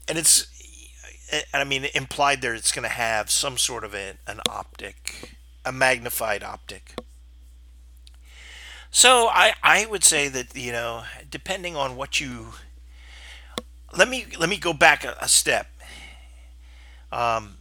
[0.07, 0.47] And it's
[1.53, 5.35] I mean, implied there it's going to have some sort of a, an optic,
[5.65, 6.95] a magnified optic.
[8.97, 12.53] So I, I would say that you know, depending on what you,
[13.95, 15.67] let me let me go back a, a step.
[17.11, 17.57] Um,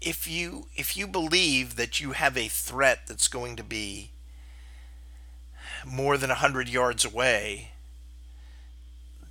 [0.00, 4.10] if you if you believe that you have a threat that's going to be
[5.84, 7.70] more than 100 yards away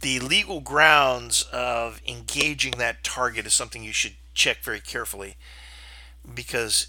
[0.01, 5.35] the legal grounds of engaging that target is something you should check very carefully
[6.33, 6.87] because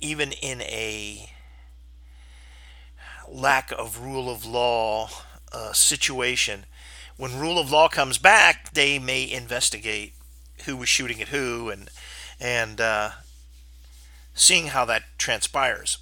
[0.00, 1.30] even in a
[3.34, 5.10] lack of rule of law
[5.52, 6.64] uh, situation,
[7.16, 10.14] when rule of law comes back, they may investigate
[10.64, 11.90] who was shooting at who and
[12.40, 13.10] and uh,
[14.34, 15.98] seeing how that transpires.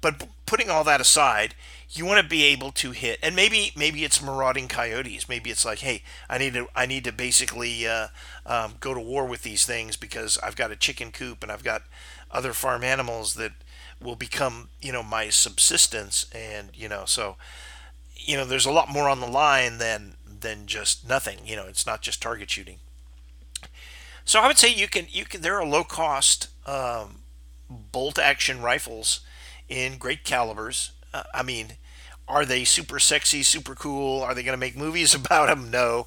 [0.00, 1.54] But putting all that aside,
[1.90, 5.64] you want to be able to hit and maybe maybe it's marauding coyotes maybe it's
[5.64, 8.08] like hey i need to i need to basically uh,
[8.44, 11.64] um, go to war with these things because i've got a chicken coop and i've
[11.64, 11.82] got
[12.30, 13.52] other farm animals that
[14.02, 17.36] will become you know my subsistence and you know so
[18.14, 21.66] you know there's a lot more on the line than than just nothing you know
[21.66, 22.78] it's not just target shooting
[24.24, 27.22] so i would say you can you can there are low cost um,
[27.68, 29.20] bolt action rifles
[29.68, 31.74] in great calibers uh, I mean,
[32.26, 34.22] are they super sexy, super cool?
[34.22, 35.70] Are they going to make movies about them?
[35.70, 36.06] No.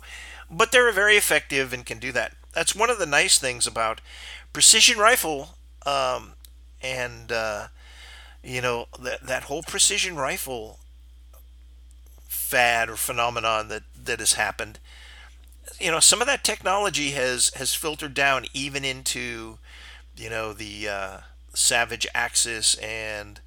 [0.49, 2.33] But they're very effective and can do that.
[2.53, 4.01] That's one of the nice things about
[4.51, 6.33] precision rifle um,
[6.81, 7.67] and, uh,
[8.43, 10.79] you know, that, that whole precision rifle
[12.27, 14.79] fad or phenomenon that, that has happened.
[15.79, 19.57] You know, some of that technology has, has filtered down even into,
[20.17, 21.17] you know, the uh,
[21.53, 23.39] Savage Axis and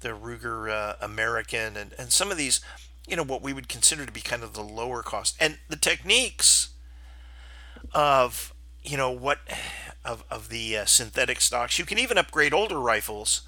[0.00, 2.60] the Ruger uh, American, and, and some of these,
[3.06, 5.36] you know, what we would consider to be kind of the lower cost.
[5.38, 6.70] And the techniques
[7.92, 9.40] of, you know, what,
[10.04, 13.42] of, of the uh, synthetic stocks, you can even upgrade older rifles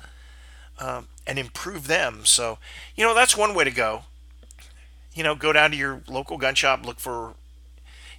[0.82, 2.24] um, and improve them.
[2.24, 2.58] So,
[2.96, 4.02] you know, that's one way to go.
[5.14, 7.34] You know, go down to your local gun shop, look for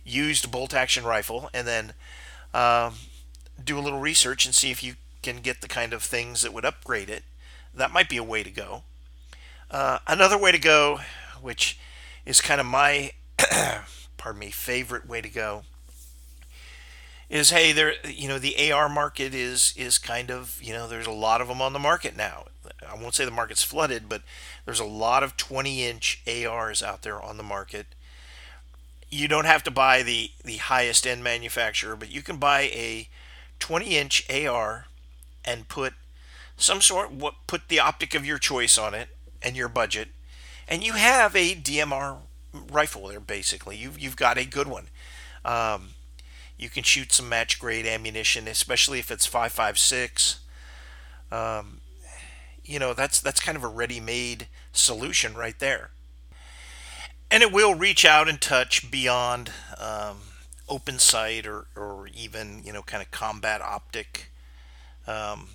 [0.03, 1.93] used bolt action rifle, and then
[2.53, 2.95] um,
[3.64, 6.53] do a little research and see if you can get the kind of things that
[6.53, 7.24] would upgrade it
[7.74, 8.84] that might be a way to go.
[9.72, 10.99] Uh, another way to go,
[11.41, 11.80] which
[12.26, 13.11] is kind of my,
[14.18, 15.64] pardon me, favorite way to go,
[17.30, 21.07] is hey, there, you know, the AR market is is kind of, you know, there's
[21.07, 22.45] a lot of them on the market now.
[22.88, 24.22] I won't say the market's flooded, but
[24.66, 27.88] there's a lot of 20-inch ARs out there on the market.
[29.09, 33.09] You don't have to buy the the highest end manufacturer, but you can buy a
[33.59, 34.88] 20-inch AR
[35.45, 35.93] and put
[36.57, 39.09] some sort what put the optic of your choice on it
[39.41, 40.09] and your budget.
[40.68, 42.18] And you have a DMR
[42.72, 43.78] rifle there basically.
[43.78, 44.88] You've, you've got a good one.
[45.45, 45.89] Um,
[46.57, 50.39] you can shoot some match grade ammunition especially if it's 556
[51.32, 51.82] um,
[52.66, 55.91] you know that's that's kind of a ready-made solution right there
[57.30, 60.18] and it will reach out and touch beyond um,
[60.70, 64.32] open sight or, or even you know kind of combat optic
[65.07, 65.49] um,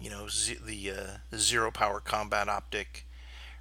[0.00, 3.04] you know z- the uh, zero power combat optic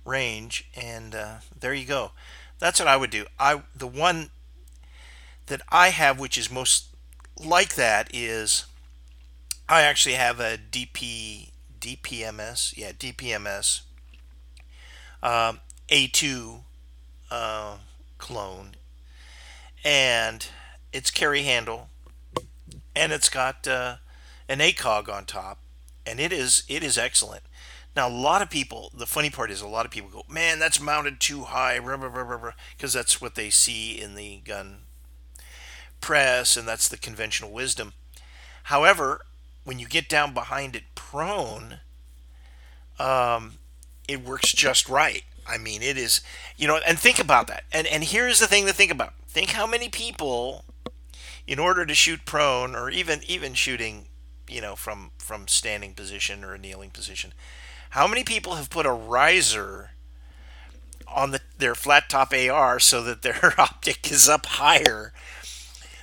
[0.05, 2.11] range, and uh, there you go.
[2.59, 3.25] That's what I would do.
[3.39, 4.29] I the one
[5.47, 6.87] that I have, which is most
[7.37, 8.65] like that, is
[9.69, 11.49] I actually have a DP
[11.95, 13.81] DPMS, yeah DPMS
[15.23, 15.59] um,
[15.89, 16.61] A2
[17.31, 17.77] uh,
[18.17, 18.71] clone,
[19.83, 20.47] and
[20.91, 21.89] it's carry handle,
[22.95, 23.95] and it's got uh,
[24.49, 25.59] an ACOG on top,
[26.05, 27.43] and it is it is excellent.
[27.95, 30.59] Now a lot of people, the funny part is a lot of people go, man,
[30.59, 34.79] that's mounted too high, because that's what they see in the gun
[35.99, 37.93] press, and that's the conventional wisdom.
[38.63, 39.21] However,
[39.63, 41.79] when you get down behind it prone,
[42.99, 43.53] um,
[44.07, 45.23] it works just right.
[45.47, 46.21] I mean, it is,
[46.57, 47.63] you know, and think about that.
[47.71, 49.13] And and here's the thing to think about.
[49.27, 50.65] Think how many people,
[51.45, 54.07] in order to shoot prone, or even even shooting
[54.49, 57.33] you know, from from standing position or a kneeling position.
[57.91, 59.91] How many people have put a riser
[61.07, 65.13] on the, their flat top AR so that their optic is up higher.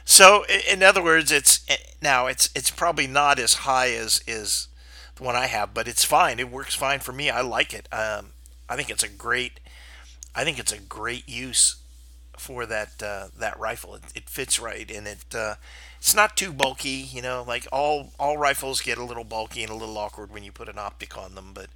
[0.04, 4.68] So in other words, it's eh, now it's it's probably not as high as is
[5.16, 6.38] the one I have, but it's fine.
[6.38, 7.30] It works fine for me.
[7.30, 7.88] I like it.
[7.92, 8.30] Um,
[8.68, 9.60] I think it's a great
[10.34, 11.76] I think it's a great use
[12.36, 13.94] for that uh, that rifle.
[13.94, 15.54] It, it, fits right, and it uh,
[15.98, 16.90] it's not too bulky.
[16.90, 20.42] You know, like all all rifles get a little bulky and a little awkward when
[20.42, 21.68] you put an optic on them, but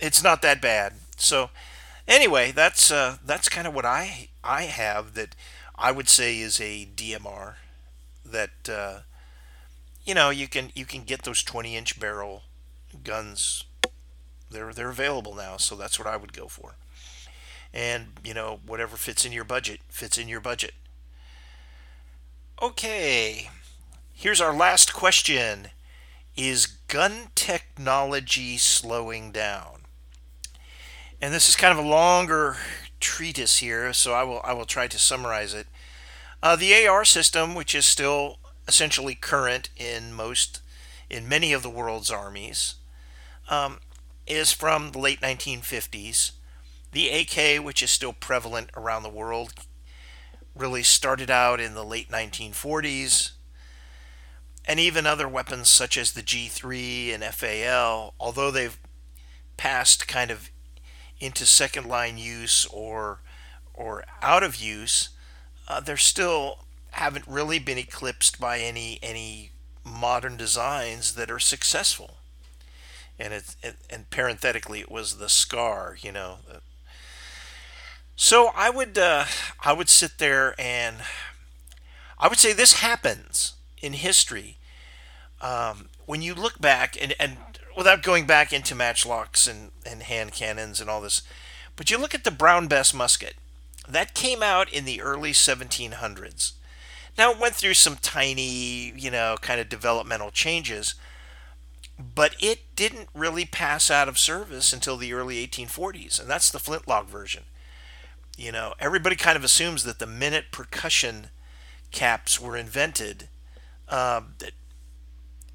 [0.00, 0.94] it's not that bad.
[1.18, 1.50] So
[2.06, 5.36] anyway, that's uh, that's kind of what I I have that
[5.76, 7.56] I would say is a DMR
[8.24, 9.00] that uh,
[10.06, 12.44] you know you can you can get those 20 inch barrel
[13.08, 13.64] guns.
[14.50, 16.76] They're they're available now, so that's what I would go for.
[17.72, 20.74] And you know whatever fits in your budget fits in your budget.
[22.60, 23.50] Okay
[24.18, 25.68] here's our last question.
[26.36, 29.82] Is gun technology slowing down?
[31.20, 32.56] And this is kind of a longer
[33.00, 35.68] treatise here so i will i will try to summarize it.
[36.42, 40.60] Uh, the ar system which is still essentially current in most
[41.08, 42.74] in many of the world's armies
[43.48, 43.78] um,
[44.26, 46.32] is from the late 1950s
[46.92, 49.52] the AK, which is still prevalent around the world,
[50.54, 53.32] really started out in the late 1940s.
[54.64, 58.78] And even other weapons such as the G3 and FAL, although they've
[59.56, 60.50] passed kind of
[61.20, 63.20] into second line use or
[63.74, 65.10] or out of use,
[65.68, 69.52] uh, they're still haven't really been eclipsed by any any
[69.84, 72.18] modern designs that are successful.
[73.18, 76.38] And it and, and parenthetically, it was the SCAR, you know,
[78.20, 79.26] so I would uh,
[79.64, 80.96] I would sit there and
[82.18, 84.58] I would say this happens in history.
[85.40, 87.36] Um, when you look back and, and
[87.76, 91.22] without going back into matchlocks and, and hand cannons and all this,
[91.76, 93.36] but you look at the Brown Bess musket
[93.88, 96.54] that came out in the early 1700s.
[97.16, 100.96] Now it went through some tiny, you know, kind of developmental changes,
[101.98, 106.60] but it didn't really pass out of service until the early 1840s, and that's the
[106.60, 107.44] flintlock version.
[108.36, 111.30] You know, everybody kind of assumes that the minute percussion
[111.90, 113.28] caps were invented,
[113.88, 114.52] um, that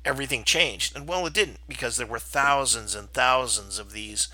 [0.03, 0.95] everything changed.
[0.95, 4.27] And well, it didn't because there were thousands and thousands of these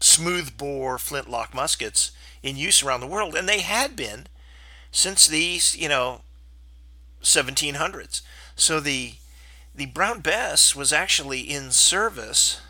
[0.00, 4.26] smooth bore flintlock muskets in use around the world, and they had been
[4.90, 6.22] since these, you know,
[7.22, 8.22] 1700s.
[8.54, 9.14] So the
[9.76, 12.60] the Brown Bess was actually in service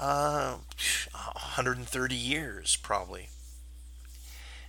[0.00, 0.56] uh,
[1.12, 3.28] 130 years, probably.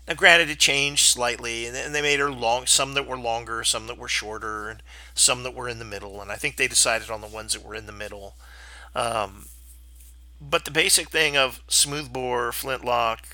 [0.08, 2.66] Now, granted, it changed slightly, and they made her long.
[2.66, 4.82] Some that were longer, some that were shorter, and
[5.14, 6.20] some that were in the middle.
[6.22, 8.36] And I think they decided on the ones that were in the middle.
[8.96, 9.46] Um,
[10.42, 13.28] but the basic thing of smoothbore, flintlock,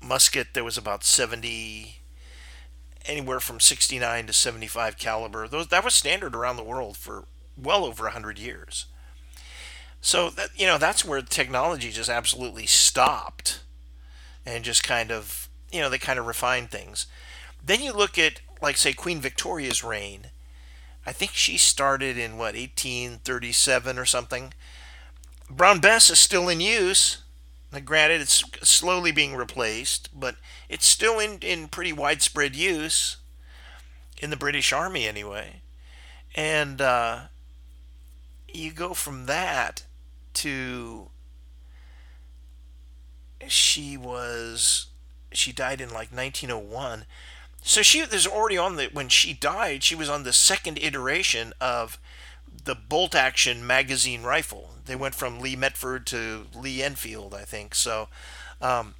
[0.00, 1.95] musket, there was about 70,
[3.06, 5.48] anywhere from 69 to 75 caliber.
[5.48, 7.24] Those that was standard around the world for
[7.56, 8.86] well over 100 years.
[10.00, 13.60] So that you know that's where technology just absolutely stopped
[14.44, 17.06] and just kind of you know they kind of refined things.
[17.64, 20.30] Then you look at like say Queen Victoria's reign.
[21.04, 24.52] I think she started in what 1837 or something.
[25.48, 27.22] Brown Bess is still in use.
[27.72, 30.36] Now, granted, it's slowly being replaced, but
[30.68, 33.16] it's still in, in pretty widespread use
[34.18, 35.62] in the British Army anyway.
[36.34, 37.22] And uh,
[38.52, 39.84] you go from that
[40.34, 41.08] to
[43.48, 44.86] she was
[45.32, 47.04] she died in like 1901
[47.62, 51.52] so she was already on the when she died she was on the second iteration
[51.60, 51.98] of
[52.64, 57.74] the bolt action magazine rifle they went from lee metford to lee enfield i think
[57.74, 58.08] so
[58.60, 58.94] um,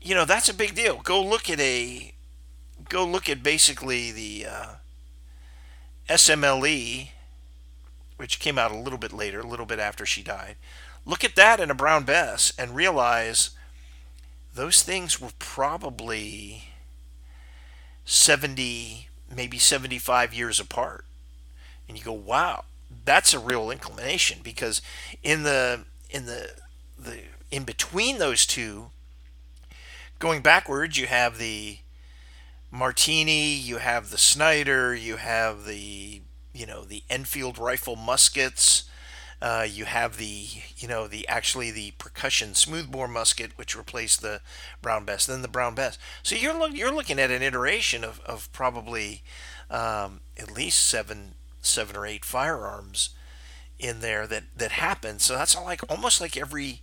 [0.00, 2.14] you know that's a big deal go look at a
[2.88, 4.74] go look at basically the uh,
[6.08, 7.08] smle
[8.20, 10.56] which came out a little bit later, a little bit after she died.
[11.06, 13.50] Look at that in a Brown Bess and realize
[14.54, 16.64] those things were probably
[18.04, 21.06] 70, maybe 75 years apart.
[21.88, 22.64] And you go, wow,
[23.04, 24.80] that's a real inclination because
[25.22, 26.50] in the in the
[26.98, 27.20] the
[27.50, 28.90] in between those two,
[30.18, 31.78] going backwards, you have the
[32.70, 36.22] Martini, you have the Snider, you have the
[36.52, 38.84] you know the Enfield rifle muskets.
[39.42, 40.46] Uh, you have the
[40.76, 44.40] you know the actually the percussion smoothbore musket which replaced the
[44.82, 45.98] Brown Bess, then the Brown Bess.
[46.22, 49.22] So you're look, you're looking at an iteration of, of probably
[49.70, 53.10] um, at least seven seven or eight firearms
[53.78, 55.20] in there that that happened.
[55.20, 56.82] So that's like almost like every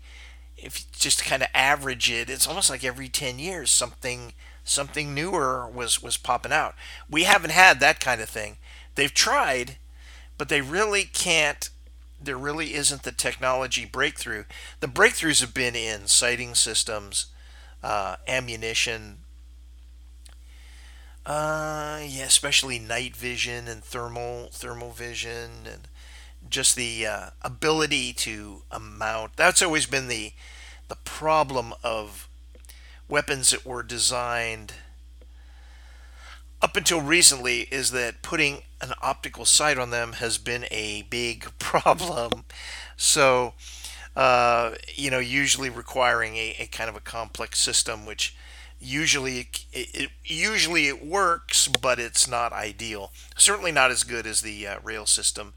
[0.58, 5.14] if you just kind of average it, it's almost like every 10 years something something
[5.14, 6.76] newer was was popping out.
[7.10, 8.58] We haven't had that kind of thing.
[8.96, 9.78] They've tried,
[10.38, 11.70] but they really can't
[12.20, 14.46] there really isn't the technology breakthrough.
[14.80, 17.28] The breakthroughs have been in sighting systems,
[17.84, 19.20] uh, ammunition,
[21.28, 25.88] uh, yeah, especially night vision and thermal thermal vision, and
[26.50, 29.34] just the uh, ability to mount.
[29.36, 30.32] That's always been the
[30.88, 32.30] the problem of
[33.10, 34.74] weapons that were designed
[36.62, 41.52] up until recently is that putting an optical sight on them has been a big
[41.60, 42.46] problem.
[42.96, 43.54] So,
[44.16, 48.36] uh, you know, usually requiring a, a, kind of a complex system, which
[48.80, 53.12] usually it, it, usually it works, but it's not ideal.
[53.38, 55.54] Certainly not as good as the uh, rail system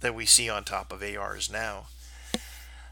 [0.00, 1.86] that we see on top of ARs now.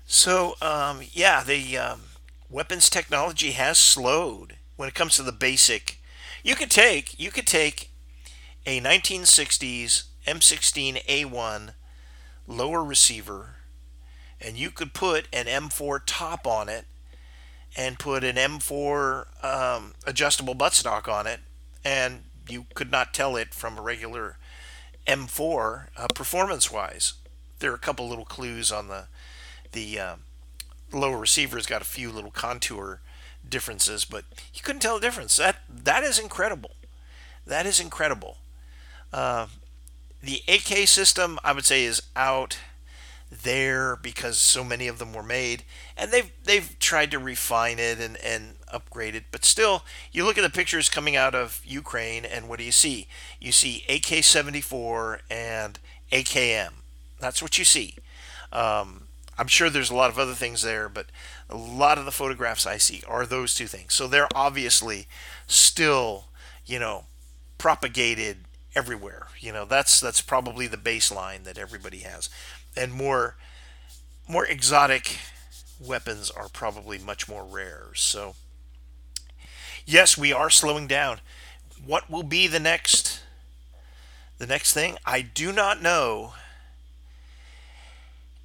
[0.06, 2.00] So, um, yeah, the um,
[2.48, 6.00] weapons technology has slowed when it comes to the basic
[6.42, 7.90] you could take you could take
[8.66, 11.74] a 1960s M16A1
[12.46, 13.56] lower receiver
[14.40, 16.86] and you could put an M4 top on it
[17.76, 21.40] and put an M4 um, adjustable buttstock on it
[21.84, 24.36] and you could not tell it from a regular
[25.06, 27.14] M4 uh, performance wise.
[27.58, 29.06] There are a couple little clues on the
[29.72, 30.14] the uh,
[30.92, 33.00] lower receiver's got a few little contour
[33.48, 35.36] differences, but you couldn't tell the difference.
[35.36, 36.72] That that is incredible.
[37.46, 38.38] That is incredible.
[39.12, 39.46] Uh,
[40.22, 42.58] the AK system, I would say, is out
[43.30, 45.64] there because so many of them were made,
[45.96, 49.24] and they've they've tried to refine it and and upgrade it.
[49.30, 52.72] But still, you look at the pictures coming out of Ukraine, and what do you
[52.72, 53.06] see?
[53.40, 55.78] You see AK-74 and
[56.12, 56.72] AKM.
[57.20, 57.94] That's what you see.
[58.52, 59.04] Um,
[59.38, 61.06] I'm sure there's a lot of other things there, but
[61.48, 63.94] a lot of the photographs I see are those two things.
[63.94, 65.06] So they're obviously
[65.46, 66.26] still,
[66.66, 67.04] you know,
[67.58, 68.38] propagated
[68.74, 69.28] everywhere.
[69.40, 72.28] You know, that's that's probably the baseline that everybody has.
[72.76, 73.36] And more
[74.28, 75.18] more exotic
[75.80, 77.88] weapons are probably much more rare.
[77.94, 78.34] So
[79.86, 81.20] yes, we are slowing down.
[81.84, 83.20] What will be the next
[84.38, 84.96] the next thing?
[85.04, 86.34] I do not know.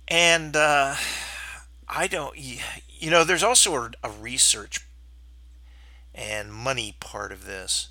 [0.07, 0.95] And uh
[1.87, 4.79] I don't you know, there's also a, research
[6.13, 7.89] and money part of this.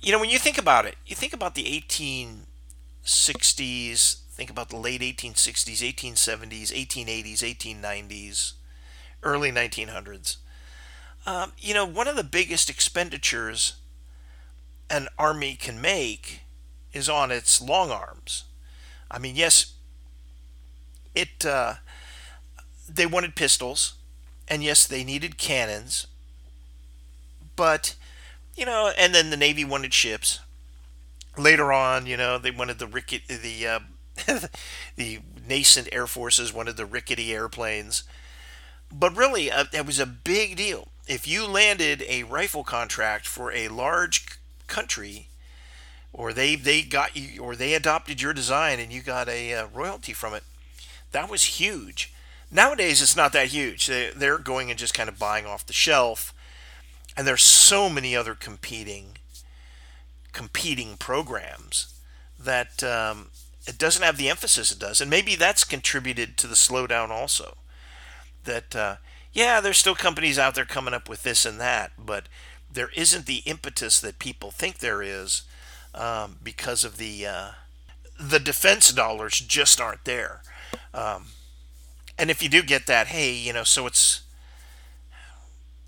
[0.00, 4.76] You know, when you think about it, you think about the 1860s, think about the
[4.76, 8.52] late 1860s, 1870s, 1880s, 1890s,
[9.24, 10.36] early 1900s.
[11.26, 13.74] Um, you know, one of the biggest expenditures
[14.88, 16.42] an army can make
[16.92, 18.44] is on its long arms.
[19.10, 19.72] I mean, yes,
[21.16, 21.74] it uh,
[22.88, 23.94] they wanted pistols,
[24.46, 26.06] and yes, they needed cannons,
[27.56, 27.96] but
[28.54, 30.38] you know, and then the Navy wanted ships.
[31.36, 33.80] Later on, you know, they wanted the ricket, the uh,
[34.96, 38.04] the nascent air forces wanted the rickety airplanes.
[38.92, 40.88] But really, uh, it was a big deal.
[41.06, 44.26] If you landed a rifle contract for a large
[44.66, 45.28] country,
[46.12, 49.66] or they they got you, or they adopted your design and you got a uh,
[49.72, 50.42] royalty from it,
[51.12, 52.12] that was huge.
[52.50, 53.86] Nowadays, it's not that huge.
[53.86, 56.32] They're going and just kind of buying off the shelf,
[57.16, 59.18] and there's so many other competing
[60.32, 61.94] competing programs
[62.38, 63.30] that um,
[63.68, 67.58] it doesn't have the emphasis it does, and maybe that's contributed to the slowdown also.
[68.44, 68.96] That uh,
[69.32, 72.28] yeah, there's still companies out there coming up with this and that, but
[72.72, 75.42] there isn't the impetus that people think there is
[75.94, 77.50] um, because of the uh,
[78.18, 80.40] the defense dollars just aren't there.
[80.94, 81.26] Um,
[82.18, 84.22] and if you do get that, hey, you know, so it's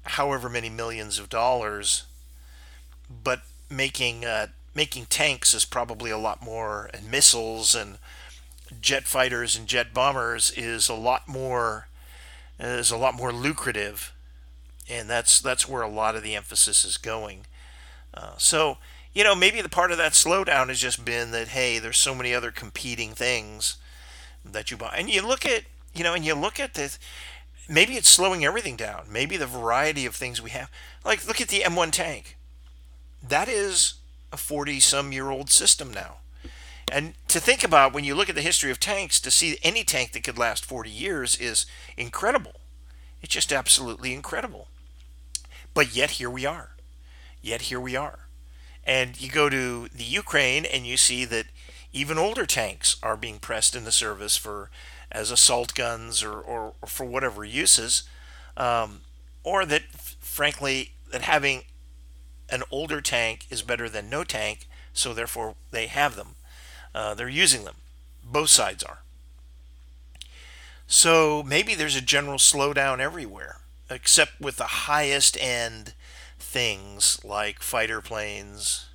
[0.04, 2.04] however many millions of dollars,
[3.08, 7.98] but making uh, making tanks is probably a lot more, and missiles and
[8.80, 11.88] jet fighters and jet bombers is a lot more
[12.58, 14.12] is a lot more lucrative,
[14.88, 17.46] and that's that's where a lot of the emphasis is going.
[18.12, 18.78] Uh, so
[19.12, 22.14] you know maybe the part of that slowdown has just been that hey, there's so
[22.14, 23.76] many other competing things
[24.44, 25.64] that you buy, and you look at
[25.94, 26.98] you know, and you look at this,
[27.68, 29.06] maybe it's slowing everything down.
[29.10, 30.70] Maybe the variety of things we have.
[31.04, 32.36] Like, look at the M1 tank.
[33.26, 33.94] That is
[34.32, 36.18] a 40 some year old system now.
[36.90, 39.84] And to think about when you look at the history of tanks, to see any
[39.84, 41.66] tank that could last 40 years is
[41.96, 42.54] incredible.
[43.22, 44.68] It's just absolutely incredible.
[45.72, 46.70] But yet here we are.
[47.40, 48.26] Yet here we are.
[48.84, 51.46] And you go to the Ukraine and you see that
[51.92, 54.70] even older tanks are being pressed into service for
[55.12, 58.04] as assault guns or, or, or for whatever uses,
[58.56, 59.00] um,
[59.42, 59.82] or that
[60.20, 61.62] frankly that having
[62.50, 66.36] an older tank is better than no tank, so therefore they have them.
[66.94, 67.76] Uh, they're using them.
[68.24, 68.98] Both sides are.
[70.86, 75.94] So maybe there's a general slowdown everywhere, except with the highest end
[76.38, 78.88] things like fighter planes.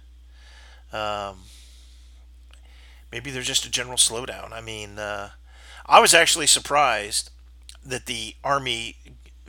[0.91, 1.43] Um,
[3.11, 4.51] maybe there's just a general slowdown.
[4.51, 5.29] I mean, uh,
[5.85, 7.29] I was actually surprised
[7.85, 8.97] that the Army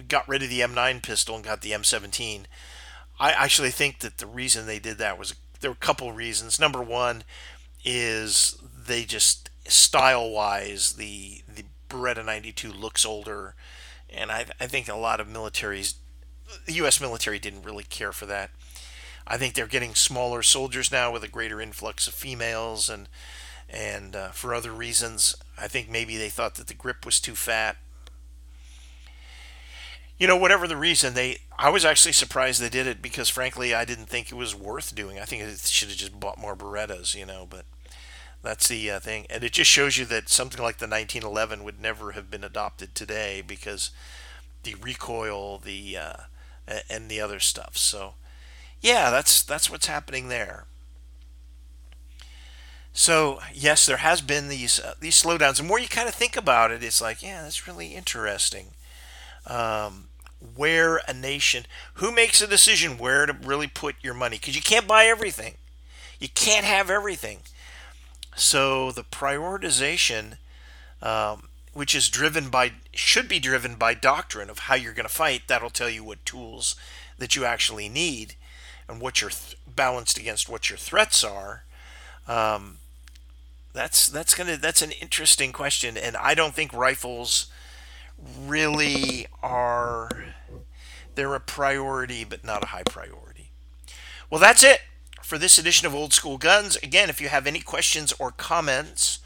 [0.09, 2.45] got rid of the M9 pistol and got the M17.
[3.19, 6.61] I actually think that the reason they did that was there were a couple reasons.
[6.61, 7.25] Number one
[7.85, 13.55] is they just style wise the the Beretta 92 looks older,
[14.11, 15.95] and I I think a lot of militaries,
[16.67, 17.01] the U.S.
[17.01, 18.51] military didn't really care for that.
[19.27, 23.09] I think they're getting smaller soldiers now with a greater influx of females and
[23.69, 25.35] and uh, for other reasons.
[25.59, 27.77] I think maybe they thought that the grip was too fat.
[30.19, 33.75] You know, whatever the reason, they I was actually surprised they did it because frankly
[33.75, 35.19] I didn't think it was worth doing.
[35.19, 37.67] I think it should have just bought more Berettas, you know, but
[38.43, 39.27] that's the uh, thing.
[39.29, 42.95] And it just shows you that something like the 1911 would never have been adopted
[42.95, 43.91] today because
[44.63, 46.17] the recoil, the uh,
[46.89, 47.77] and the other stuff.
[47.77, 48.15] So,
[48.81, 50.67] yeah, that's that's what's happening there.
[52.93, 55.59] So yes, there has been these uh, these slowdowns.
[55.59, 58.69] The more you kind of think about it, it's like, yeah, that's really interesting.
[59.47, 60.09] Um,
[60.55, 64.37] where a nation, who makes a decision where to really put your money?
[64.37, 65.55] Because you can't buy everything.
[66.19, 67.41] You can't have everything.
[68.37, 70.37] So the prioritization,
[71.03, 75.15] um, which is driven by, should be driven by doctrine of how you're going to
[75.15, 75.43] fight.
[75.47, 76.77] That'll tell you what tools
[77.19, 78.35] that you actually need,
[78.89, 81.65] and what you're th- balanced against what your threats are.
[82.29, 82.79] Um,
[83.73, 87.47] that's that's gonna that's an interesting question, and I don't think rifles
[88.19, 90.09] really are.
[91.15, 93.51] They're a priority, but not a high priority.
[94.31, 94.81] Well, that's it
[95.23, 96.77] for this edition of Old School Guns.
[96.77, 99.21] Again, if you have any questions or comments,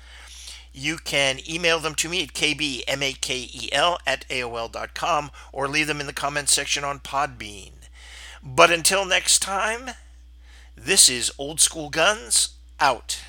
[0.72, 6.12] you can email them to me at kbmakel at aol.com or leave them in the
[6.12, 7.72] comments section on Podbean.
[8.42, 9.90] But until next time,
[10.76, 13.20] this is Old School Guns out.